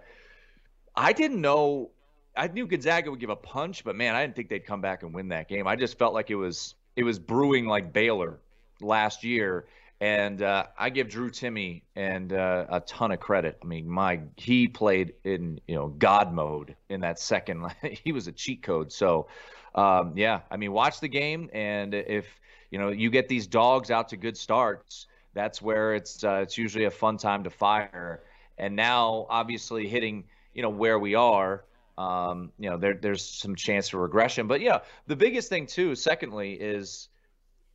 [0.95, 1.91] I didn't know.
[2.37, 5.03] I knew Gonzaga would give a punch, but man, I didn't think they'd come back
[5.03, 5.67] and win that game.
[5.67, 8.39] I just felt like it was it was brewing like Baylor
[8.81, 9.65] last year,
[10.01, 13.57] and uh, I give Drew Timme and uh, a ton of credit.
[13.61, 17.65] I mean, my he played in you know God mode in that second.
[18.03, 18.91] he was a cheat code.
[18.91, 19.27] So
[19.75, 22.25] um, yeah, I mean, watch the game, and if
[22.71, 26.57] you know you get these dogs out to good starts, that's where it's uh, it's
[26.57, 28.23] usually a fun time to fire.
[28.57, 31.63] And now, obviously, hitting you know where we are.
[31.97, 35.95] Um, you know, there, there's some chance for regression, but yeah, the biggest thing too,
[35.95, 37.07] secondly, is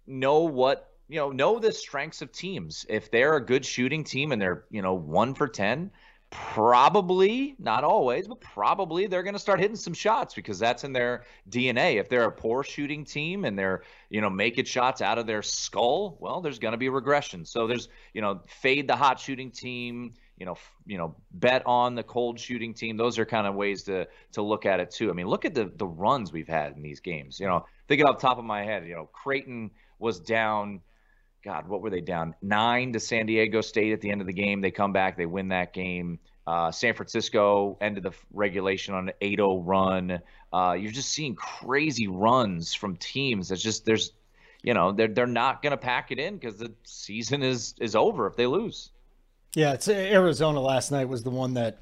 [0.07, 2.85] know what you know know the strengths of teams.
[2.89, 5.91] If they're a good shooting team and they're you know one for 10
[6.31, 10.93] probably not always but probably they're going to start hitting some shots because that's in
[10.93, 15.19] their dna if they're a poor shooting team and they're you know making shots out
[15.19, 17.45] of their skull well there's going to be regression.
[17.45, 21.95] So there's you know fade the hot shooting team you know you know bet on
[21.95, 25.11] the cold shooting team those are kind of ways to to look at it too
[25.11, 28.07] i mean look at the the runs we've had in these games you know thinking
[28.07, 30.81] off top of my head you know creighton was down
[31.43, 32.35] God, what were they down?
[32.43, 34.61] Nine to San Diego State at the end of the game.
[34.61, 36.19] They come back, they win that game.
[36.47, 40.21] Uh, San Francisco ended the regulation on an 8 0 run.
[40.53, 43.49] Uh, you're just seeing crazy runs from teams.
[43.49, 44.13] That's just, there's,
[44.63, 47.95] you know, they're, they're not going to pack it in because the season is, is
[47.95, 48.91] over if they lose.
[49.55, 51.79] Yeah, it's Arizona last night was the one that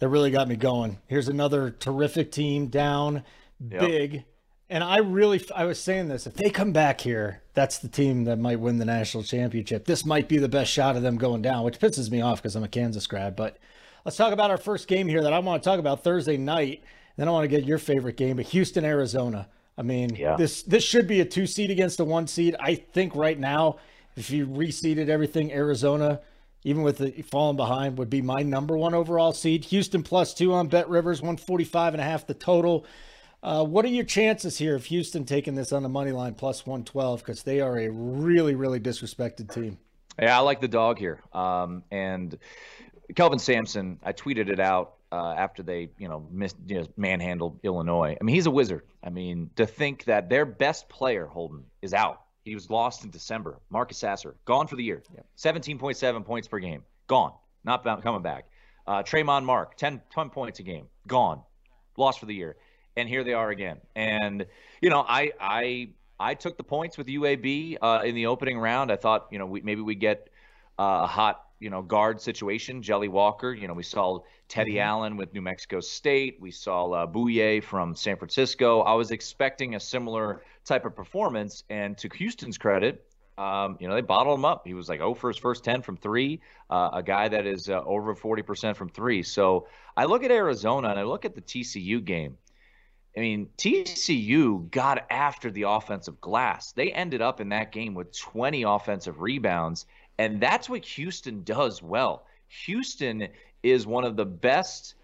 [0.00, 0.98] that really got me going.
[1.06, 3.22] Here's another terrific team down
[3.70, 3.80] Yep.
[3.80, 4.24] big.
[4.68, 8.24] And I really I was saying this, if they come back here, that's the team
[8.24, 9.84] that might win the national championship.
[9.84, 12.56] This might be the best shot of them going down, which pisses me off because
[12.56, 13.58] I'm a Kansas grad, but
[14.04, 16.82] let's talk about our first game here that I want to talk about Thursday night.
[17.16, 19.46] Then I want to get your favorite game, but Houston, Arizona.
[19.78, 20.34] I mean, Yeah.
[20.36, 22.56] this this should be a two seed against a one seed.
[22.58, 23.76] I think right now,
[24.16, 26.20] if you reseeded everything, Arizona,
[26.64, 29.66] even with the falling behind, would be my number one overall seed.
[29.66, 32.86] Houston plus two on Bet Rivers, 145 and a half the total.
[33.42, 36.66] Uh, what are your chances here of Houston taking this on the money line plus
[36.66, 37.20] 112?
[37.20, 39.78] Because they are a really, really disrespected team.
[40.18, 41.20] Yeah, I like the dog here.
[41.32, 42.38] Um, and
[43.14, 46.26] Kelvin Sampson, I tweeted it out uh, after they, you know,
[46.66, 48.16] you know, manhandled Illinois.
[48.18, 48.82] I mean, he's a wizard.
[49.02, 52.22] I mean, to think that their best player, Holden, is out.
[52.44, 53.58] He was lost in December.
[53.70, 55.02] Marcus Sasser, gone for the year.
[55.38, 56.82] 17.7 points per game.
[57.06, 57.32] Gone.
[57.64, 58.46] Not coming back.
[58.86, 60.86] Uh, Tramon Mark, 10, 10 points a game.
[61.06, 61.40] Gone.
[61.96, 62.56] Lost for the year.
[62.96, 63.78] And here they are again.
[63.96, 64.44] And,
[64.82, 65.88] you know, I, I,
[66.20, 68.92] I took the points with UAB uh, in the opening round.
[68.92, 70.28] I thought, you know, we, maybe we get
[70.78, 72.82] uh, a hot, you know, guard situation.
[72.82, 73.54] Jelly Walker.
[73.54, 76.36] You know, we saw Teddy Allen with New Mexico State.
[76.40, 78.82] We saw uh, Bouyea from San Francisco.
[78.82, 81.64] I was expecting a similar type of performance.
[81.70, 83.04] And to Houston's credit,
[83.36, 84.66] um, you know, they bottled him up.
[84.66, 87.68] He was like, oh, for his first 10 from three, uh, a guy that is
[87.68, 89.22] uh, over 40% from three.
[89.22, 92.36] So I look at Arizona and I look at the TCU game.
[93.16, 96.72] I mean, TCU got after the offensive glass.
[96.72, 99.86] They ended up in that game with 20 offensive rebounds,
[100.18, 102.26] and that's what Houston does well.
[102.66, 103.28] Houston
[103.62, 104.94] is one of the best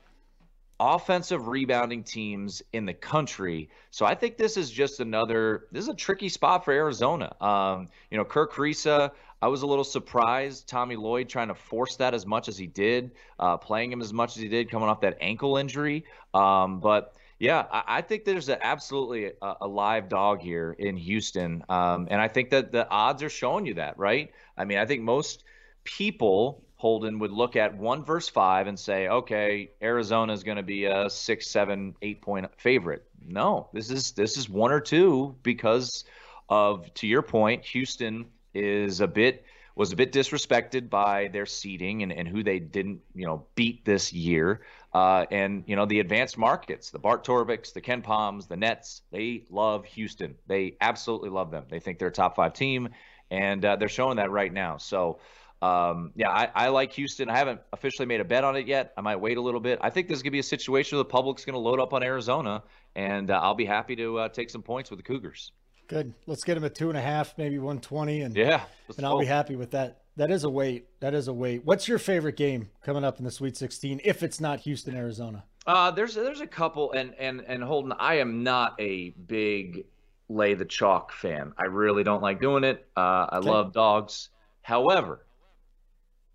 [0.81, 3.69] offensive rebounding teams in the country.
[3.91, 7.37] So I think this is just another this is a tricky spot for Arizona.
[7.41, 9.13] Um, you know, Kerr Kriisa,
[9.43, 12.67] I was a little surprised Tommy Lloyd trying to force that as much as he
[12.67, 16.05] did, uh, playing him as much as he did coming off that ankle injury.
[16.33, 20.97] Um, but yeah, I, I think there's a, absolutely a, a live dog here in
[20.97, 24.33] Houston, um, and I think that the odds are showing you that, right?
[24.57, 25.45] I mean, I think most
[25.85, 30.63] people Holden would look at one verse five and say, okay, Arizona is going to
[30.63, 33.05] be a six, seven, eight point favorite.
[33.23, 36.05] No, this is this is one or two because
[36.49, 42.03] of to your point, Houston is a bit was a bit disrespected by their seeding
[42.03, 44.63] and, and who they didn't you know beat this year.
[44.95, 49.45] Uh, and you know the advanced markets, the Bart Torviks, the KenPoms, the NETs, they
[49.51, 50.35] love Houston.
[50.47, 51.67] They absolutely love them.
[51.69, 52.89] They think they're a top five team,
[53.31, 54.79] and uh, they're showing that right now.
[54.79, 55.19] So.
[55.63, 57.29] Um, yeah, I, I like Houston.
[57.29, 58.93] I haven't officially made a bet on it yet.
[58.97, 59.79] I might wait a little bit.
[59.83, 61.93] I think there's going to be a situation where the public's going to load up
[61.93, 62.63] on Arizona,
[62.97, 65.53] and uh, I'll be happy to uh, take some points with the Cougars.
[65.87, 66.15] Good.
[66.27, 69.19] Let's get him at two and a half, maybe 120, and Yeah, let's and I'll
[69.19, 70.03] be happy with that.
[70.17, 70.87] That is a wait.
[71.01, 71.65] That is a wait.
[71.65, 75.45] What's your favorite game coming up in the Sweet 16 if it's not Houston, Arizona?
[75.67, 79.85] Uh, there's there's a couple, and and and Holden, I am not a big
[80.29, 81.53] lay the chalk fan.
[81.59, 82.87] I really don't like doing it.
[82.97, 84.31] Uh, I love dogs.
[84.63, 85.27] However,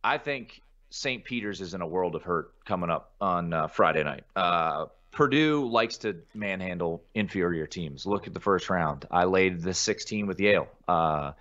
[0.06, 1.26] I think St.
[1.26, 4.24] Peter's is in a world of hurt coming up on uh, Friday night.
[4.36, 8.06] Uh, Purdue likes to manhandle inferior teams.
[8.06, 9.08] Look at the first round.
[9.10, 10.68] I laid the 16 with Yale.
[10.88, 11.32] Uh,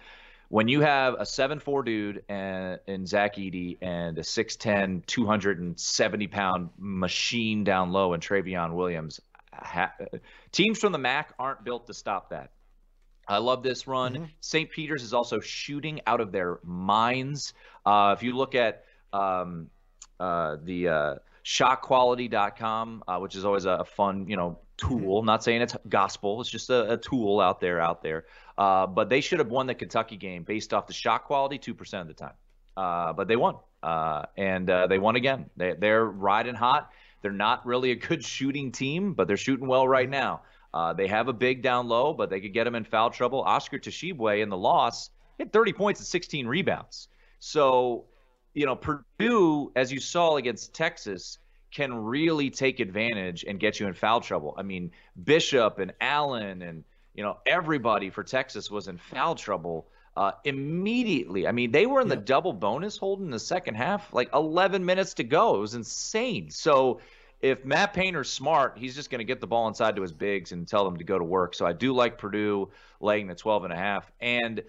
[0.48, 6.70] when you have a 7'4 dude and, and Zach Edey and a 6'10, 270 pound
[6.78, 9.20] machine down low and Trevion Williams,
[9.52, 9.92] ha-
[10.52, 12.50] teams from the MAAC aren't built to stop that.
[13.26, 14.28] I love this run.
[14.40, 14.70] St.
[14.70, 17.54] Peter's is also shooting out of their minds.
[17.84, 19.70] Uh, if you look at um,
[20.20, 25.22] uh, the uh, shotquality.com, uh, which is always a, a fun, you know, tool.
[25.22, 26.40] Not saying it's gospel.
[26.40, 28.24] It's just a, a tool out there, out there.
[28.56, 31.74] Uh, but they should have won the Kentucky game based off the shot quality, two
[31.74, 32.34] percent of the time.
[32.76, 35.48] Uh, but they won, uh, and uh, they won again.
[35.56, 36.90] They, they're riding hot.
[37.22, 40.42] They're not really a good shooting team, but they're shooting well right now.
[40.74, 43.42] Uh, they have a big down low, but they could get him in foul trouble.
[43.42, 45.08] Oscar Tshiebwe in the loss
[45.38, 47.06] hit 30 points and 16 rebounds.
[47.38, 48.06] So,
[48.54, 51.38] you know, Purdue, as you saw against Texas,
[51.72, 54.52] can really take advantage and get you in foul trouble.
[54.58, 54.90] I mean,
[55.22, 56.82] Bishop and Allen and
[57.14, 61.46] you know everybody for Texas was in foul trouble uh, immediately.
[61.46, 64.84] I mean, they were in the double bonus hold in the second half, like 11
[64.84, 65.56] minutes to go.
[65.56, 66.50] It was insane.
[66.50, 67.00] So
[67.40, 70.52] if Matt Painter's smart, he's just going to get the ball inside to his bigs
[70.52, 71.54] and tell them to go to work.
[71.54, 72.70] So I do like Purdue
[73.00, 74.10] laying the 12 and a half.
[74.20, 74.62] And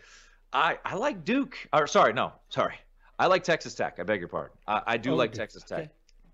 [0.51, 1.57] I, I like Duke.
[1.71, 2.75] Or sorry, no, sorry.
[3.17, 3.97] I like Texas Tech.
[3.99, 4.57] I beg your pardon.
[4.67, 5.39] I, I do Oh, like okay.
[5.39, 5.89] Texas Tech.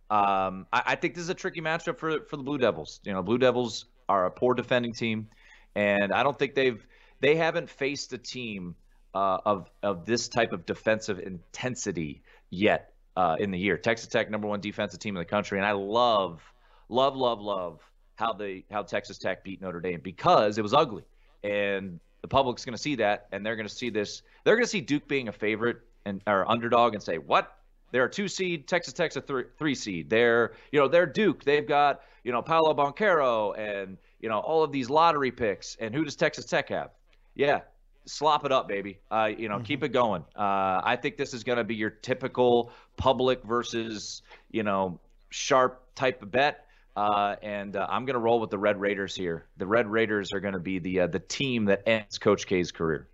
[0.10, 3.00] Um, I, I think this is a tricky matchup for for the Blue Devils.
[3.04, 5.30] You know, Blue Devils are a poor defending team,
[5.76, 6.86] and I don't think they've
[7.20, 8.76] they haven't faced a team
[9.14, 13.78] uh, of of this type of defensive intensity yet uh, in the year.
[13.78, 16.42] Texas Tech, number one defensive team in the country, and I love,
[16.90, 17.82] love, love, love
[18.16, 21.04] how they how Texas Tech beat Notre Dame because it was ugly,
[21.44, 24.22] and the public's going to see that, and they're going to see this.
[24.44, 27.58] They're going to see Duke being a favorite and or underdog and say, "What?
[27.92, 28.68] They're a two seed.
[28.68, 30.10] Texas Tech's a three, three seed.
[30.10, 31.44] They're you know they're Duke.
[31.44, 35.76] They've got you know Paolo Banchero and you know all of these lottery picks.
[35.80, 36.92] And who does Texas Tech have?
[37.36, 37.62] Yeah,
[38.06, 39.00] slop it up, baby.
[39.10, 39.64] Uh, you know, mm-hmm.
[39.66, 40.24] keep it going.
[40.36, 44.22] Uh, I think this is going to be your typical public versus
[44.52, 45.00] you know
[45.30, 46.66] sharp type of bet.
[46.96, 49.46] Uh, and uh, I'm going to roll with the Red Raiders here.
[49.58, 52.72] The Red Raiders are going to be the uh, the team that ends Coach K's
[52.72, 53.08] career.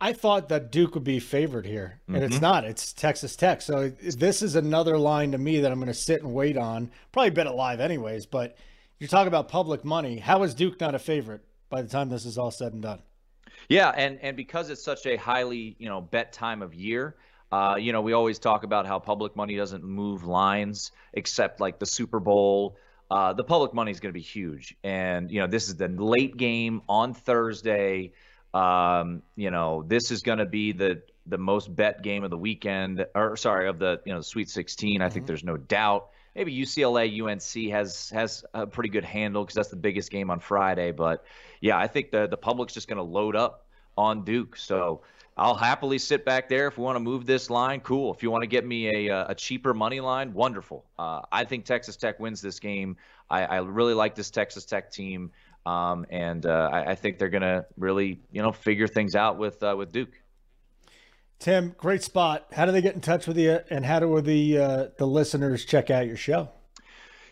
[0.00, 2.24] I thought that Duke would be favored here, and mm-hmm.
[2.24, 2.64] it's not.
[2.64, 3.62] It's Texas Tech.
[3.62, 6.90] So this is another line to me that I'm going to sit and wait on.
[7.12, 8.26] Probably bet it live anyways.
[8.26, 8.56] But
[8.98, 10.18] you're talking about public money.
[10.18, 13.00] How is Duke not a favorite by the time this is all said and done?
[13.68, 17.16] Yeah, and and because it's such a highly you know bet time of year,
[17.50, 21.78] uh, you know we always talk about how public money doesn't move lines except like
[21.78, 22.76] the Super Bowl.
[23.10, 25.88] Uh, the public money is going to be huge, and you know this is the
[25.88, 28.12] late game on Thursday.
[28.54, 32.38] Um, you know, this is going to be the the most bet game of the
[32.38, 35.00] weekend, or sorry, of the you know the Sweet 16.
[35.00, 35.14] I mm-hmm.
[35.14, 36.08] think there's no doubt.
[36.34, 40.40] Maybe UCLA UNC has has a pretty good handle because that's the biggest game on
[40.40, 40.92] Friday.
[40.92, 41.24] But
[41.60, 43.66] yeah, I think the the public's just going to load up
[43.96, 44.56] on Duke.
[44.56, 45.02] So
[45.36, 47.80] I'll happily sit back there if we want to move this line.
[47.80, 48.12] Cool.
[48.12, 50.84] If you want to get me a, a cheaper money line, wonderful.
[50.98, 52.96] Uh, I think Texas Tech wins this game.
[53.30, 55.30] I, I, really like this Texas Tech team.
[55.64, 59.38] Um, and uh, I, I, think they're going to really, you know, figure things out
[59.38, 60.20] with uh, with Duke.
[61.42, 62.46] Tim, great spot.
[62.52, 65.64] How do they get in touch with you, and how do the uh, the listeners
[65.64, 66.48] check out your show?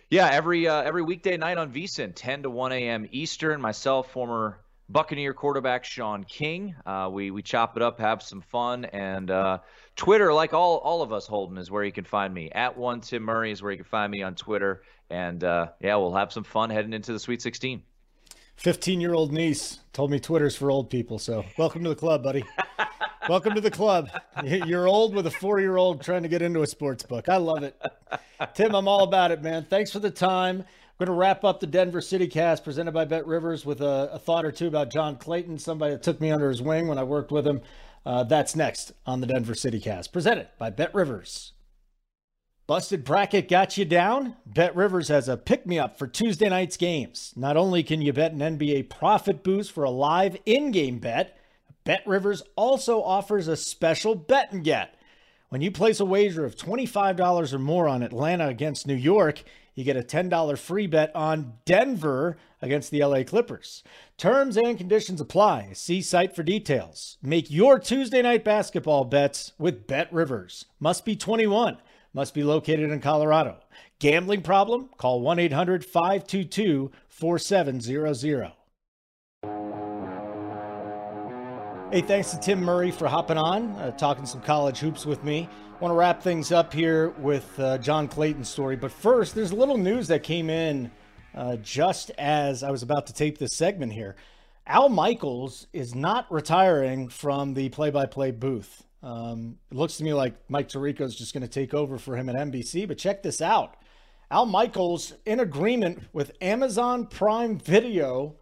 [0.09, 3.09] Yeah, every uh, every weekday night on VSiN, 10 to 1 a.m.
[3.13, 3.61] Eastern.
[3.61, 4.59] Myself, former
[4.89, 6.75] Buccaneer quarterback Shaun King.
[6.85, 9.59] Uh, we we chop it up, have some fun, and uh,
[9.95, 12.51] Twitter, like all all of us, Holden is where you can find me.
[12.51, 15.95] At one Tim Murray is where you can find me on Twitter, and uh, yeah,
[15.95, 17.81] we'll have some fun heading into the Sweet 16.
[18.57, 21.21] 15 year old niece told me Twitter's for old people.
[21.21, 22.43] So welcome to the club, buddy.
[23.31, 24.11] welcome to the club.
[24.45, 27.29] You're old with a four year old trying to get into a sports book.
[27.29, 27.81] I love it.
[28.55, 29.65] Tim, I'm all about it, man.
[29.71, 30.65] Thanks for the time.
[30.99, 34.19] We're going to wrap up the Denver City cast presented by BetRivers with a, a,
[34.19, 37.05] thought or two about John Clayton, somebody that took me under his wing when I
[37.05, 37.61] worked with him.
[38.05, 41.53] Uh, that's next on the Denver City cast presented by BetRivers.
[42.67, 44.35] Busted bracket got you down?
[44.53, 47.33] BetRivers has a pick me up for Tuesday night's games.
[47.37, 51.40] Not only can you bet an NBA profit boost for a live in game bet,
[51.85, 54.95] BetRivers also offers a special bet and get.
[55.49, 59.43] When you place a wager of $25 or more on Atlanta against New York,
[59.75, 63.83] you get a $10 free bet on Denver against the LA Clippers.
[64.17, 65.71] Terms and conditions apply.
[65.73, 67.19] See site for details.
[67.23, 70.67] Make your Tuesday night basketball bets with BetRivers.
[70.79, 71.79] Must be 21
[72.13, 73.59] must be located in Colorado.
[73.99, 74.91] Gambling problem?
[74.97, 78.53] Call 1 800 522 4700.
[81.93, 85.49] Hey, thanks to Tim Murray for hopping on, uh, talking some college hoops with me.
[85.81, 88.77] Want to wrap things up here with uh, John Clayton's story.
[88.77, 90.93] But first, there's a little news that came in
[91.35, 94.15] uh, just as I was about to tape this segment here.
[94.69, 98.85] Al Michaels is not retiring from the play by play booth.
[99.03, 102.15] Um, it looks to me like Mike Tirico is just going to take over for
[102.15, 102.87] him at NBC.
[102.87, 103.75] But check this out
[104.31, 108.37] Al Michaels in agreement with Amazon Prime Video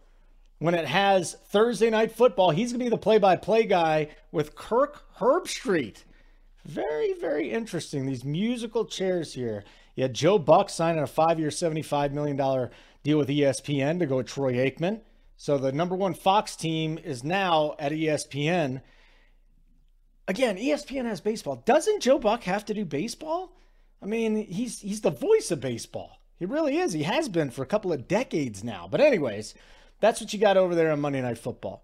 [0.59, 2.51] when it has Thursday Night Football.
[2.51, 6.03] He's going to be the play by play guy with Kirk Herbstreit.
[6.65, 8.05] Very, very interesting.
[8.05, 9.63] These musical chairs here.
[9.97, 12.37] Had Joe Buck signing a five year, $75 million
[13.03, 15.01] deal with ESPN to go with Troy Aikman.
[15.35, 18.81] So the number one Fox team is now at ESPN
[20.29, 21.57] again, ESPN has baseball.
[21.65, 23.57] Doesn't Joe Buck have to do baseball?
[24.01, 26.21] I mean, he's he's the voice of baseball.
[26.37, 26.93] He really is.
[26.93, 28.87] He has been for a couple of decades now.
[28.89, 29.55] But anyways,
[29.99, 31.83] that's what you got over there on Monday Night Football.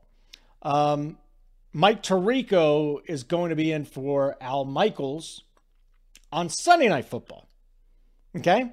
[0.61, 1.17] Um,
[1.73, 5.43] Mike Tirico is going to be in for Al Michaels
[6.31, 7.47] on Sunday Night Football.
[8.35, 8.71] Okay.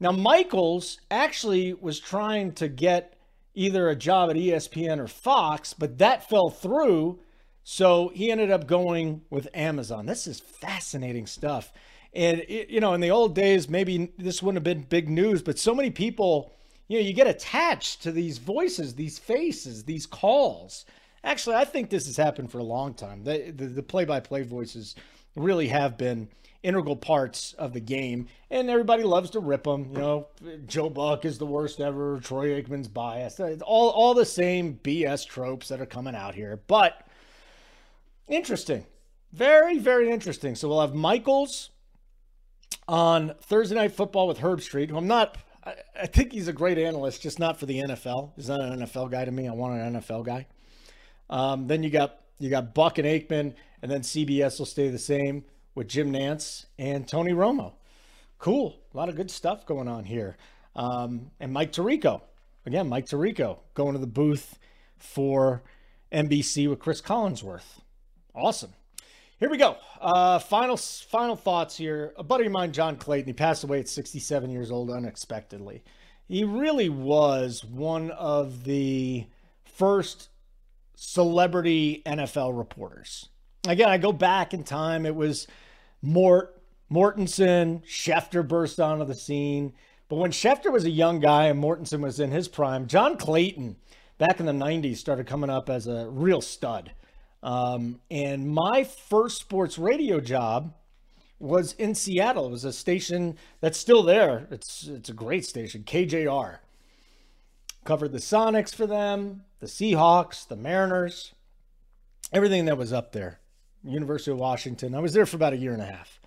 [0.00, 3.16] Now, Michaels actually was trying to get
[3.54, 7.20] either a job at ESPN or Fox, but that fell through
[7.64, 10.06] so he ended up going with Amazon.
[10.06, 11.72] This is fascinating stuff.
[12.12, 15.42] And, it, you know, in the old days, maybe this wouldn't have been big news,
[15.42, 16.52] but so many people,
[16.92, 20.84] you know, you get attached to these voices, these faces, these calls.
[21.24, 23.22] Actually, I think this has happened for a long time.
[23.22, 24.96] The, the, play-by-play voices
[25.36, 26.28] really have been
[26.62, 29.90] integral parts of the game, and everybody loves to rip them.
[29.92, 30.28] You know,
[30.66, 32.20] Joe Buck is the worst ever.
[32.20, 33.40] Troy Aikman's biased.
[33.40, 37.06] Uh, all all the same BS tropes that are coming out here, but
[38.28, 38.86] Interesting.
[39.32, 40.54] Very, very interesting.
[40.54, 41.70] So we'll have Michaels
[42.88, 46.78] on Thursday Night Football with Herbstreit, who I'm not, I, I, think he's a great
[46.78, 48.32] analyst, just not for the NFL.
[48.36, 49.48] He's not an NFL guy to me.
[49.48, 50.46] I want an NFL guy.
[51.30, 54.98] Um, then you got you got Buck and Aikman, and then CBS will stay the
[54.98, 55.44] same
[55.74, 57.72] with Jim Nantz and Tony Romo.
[58.38, 58.76] Cool.
[58.92, 60.36] A lot of good stuff going on here.
[60.74, 62.22] Um, and Mike Tirico.
[62.66, 64.58] Again, Mike Tirico going to the booth
[64.96, 65.62] for
[66.12, 67.80] NBC with Chris Collinsworth.
[68.34, 68.72] Awesome.
[69.42, 69.76] Here we go.
[70.00, 72.14] Uh, final final thoughts here.
[72.16, 75.82] A buddy of mine, John Clayton, he passed away at 67 years old unexpectedly.
[76.28, 79.26] He really was one of the
[79.64, 80.28] first
[80.94, 83.30] celebrity NFL reporters.
[83.66, 85.04] Again, I go back in time.
[85.04, 85.48] It was
[86.02, 89.72] Mort, Mortensen, Schefter burst onto the scene.
[90.08, 93.74] But when Schefter was a young guy and Mortensen was in his prime, John Clayton
[94.18, 96.92] back in the 90s started coming up as a real stud.
[97.42, 100.74] Um, and my first sports radio job
[101.38, 102.46] was in Seattle.
[102.46, 104.46] It was a station that's still there.
[104.50, 106.58] It's it's a great station, KJR.
[107.84, 111.34] Covered the Sonics for them, the Seahawks, the Mariners,
[112.32, 113.40] everything that was up there.
[113.84, 114.94] University of Washington.
[114.94, 116.20] I was there for about a year and a half.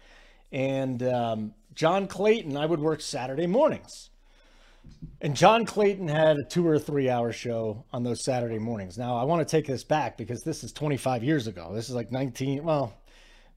[0.51, 4.09] And um, John Clayton, I would work Saturday mornings.
[5.21, 8.97] And John Clayton had a two or three hour show on those Saturday mornings.
[8.97, 11.71] Now, I want to take this back because this is 25 years ago.
[11.73, 12.93] This is like 19, well,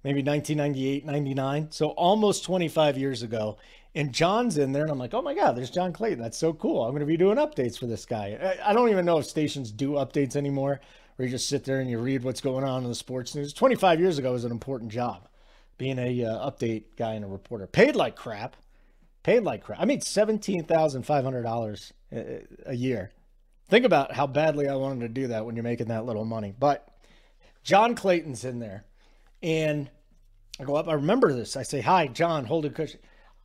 [0.05, 1.71] maybe 1998, 99.
[1.71, 3.59] So almost 25 years ago.
[3.95, 6.23] And John's in there, and I'm like, oh my God, there's John Clayton.
[6.23, 6.85] That's so cool.
[6.85, 8.57] I'm going to be doing updates for this guy.
[8.65, 10.81] I don't even know if stations do updates anymore,
[11.17, 13.53] where you just sit there and you read what's going on in the sports news.
[13.53, 15.27] 25 years ago was an important job,
[15.79, 17.67] being a uh, update guy and a reporter.
[17.67, 18.57] Paid like crap
[19.29, 19.79] paid like crap.
[19.79, 22.23] I made seventeen thousand five hundred dollars uh,
[22.65, 23.11] a year.
[23.69, 26.55] Think about how badly I wanted to do that when you're making that little money.
[26.59, 26.89] But
[27.63, 28.85] John Clayton's in there,
[29.43, 29.91] and
[30.59, 30.89] I go up.
[30.89, 31.57] I remember this.
[31.57, 33.01] I say, "Hi, John Holden Kushner.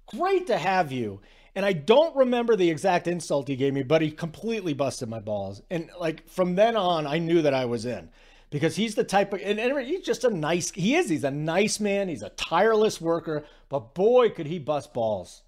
[0.08, 1.20] Great to have you."
[1.56, 5.20] And I don't remember the exact insult he gave me, but he completely busted my
[5.20, 5.62] balls.
[5.70, 8.10] And like from then on, I knew that I was in
[8.50, 10.72] because he's the type of and, and he's just a nice.
[10.72, 11.10] He is.
[11.10, 12.08] He's a nice man.
[12.08, 13.44] He's a tireless worker.
[13.68, 15.43] But boy, could he bust balls.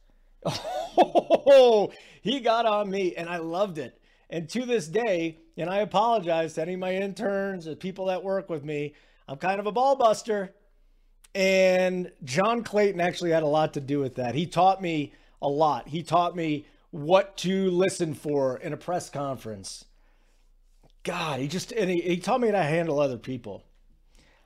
[0.98, 1.92] Oh,
[2.22, 4.00] he got on me and I loved it.
[4.30, 8.24] And to this day, and I apologize to any of my interns and people that
[8.24, 8.94] work with me,
[9.28, 10.54] I'm kind of a ball buster.
[11.34, 14.36] And John Clayton actually had a lot to do with that.
[14.36, 15.88] He taught me a lot.
[15.88, 19.86] He taught me what to listen for in a press conference.
[21.04, 23.64] God, he just, and he, he taught me how to handle other people.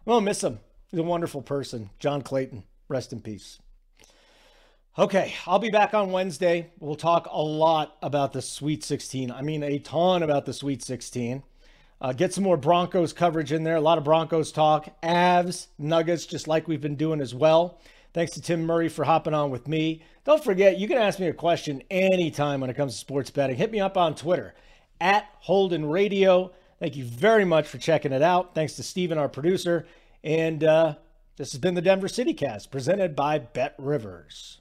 [0.05, 0.59] I'm going to miss him.
[0.89, 1.91] He's a wonderful person.
[1.99, 3.59] John Clayton, rest in peace.
[4.99, 6.71] Okay, I'll be back on Wednesday.
[6.81, 9.31] We'll talk a lot about the Sweet 16.
[9.31, 11.41] I mean, a ton about the Sweet 16.
[12.01, 13.77] Uh, get some more Broncos coverage in there.
[13.77, 14.89] A lot of Broncos talk.
[15.01, 17.79] Avs, Nuggets, just like we've been doing as well.
[18.11, 20.03] Thanks to Tim Murray for hopping on with me.
[20.25, 23.55] Don't forget, you can ask me a question anytime when it comes to sports betting.
[23.55, 24.53] Hit me up on Twitter
[24.99, 26.51] at Holden Radio.
[26.77, 28.53] Thank you very much for checking it out.
[28.53, 29.87] Thanks to Steven, our producer.
[30.25, 30.95] And uh,
[31.37, 34.57] this has been the Denver City Cast presented by BetRivers.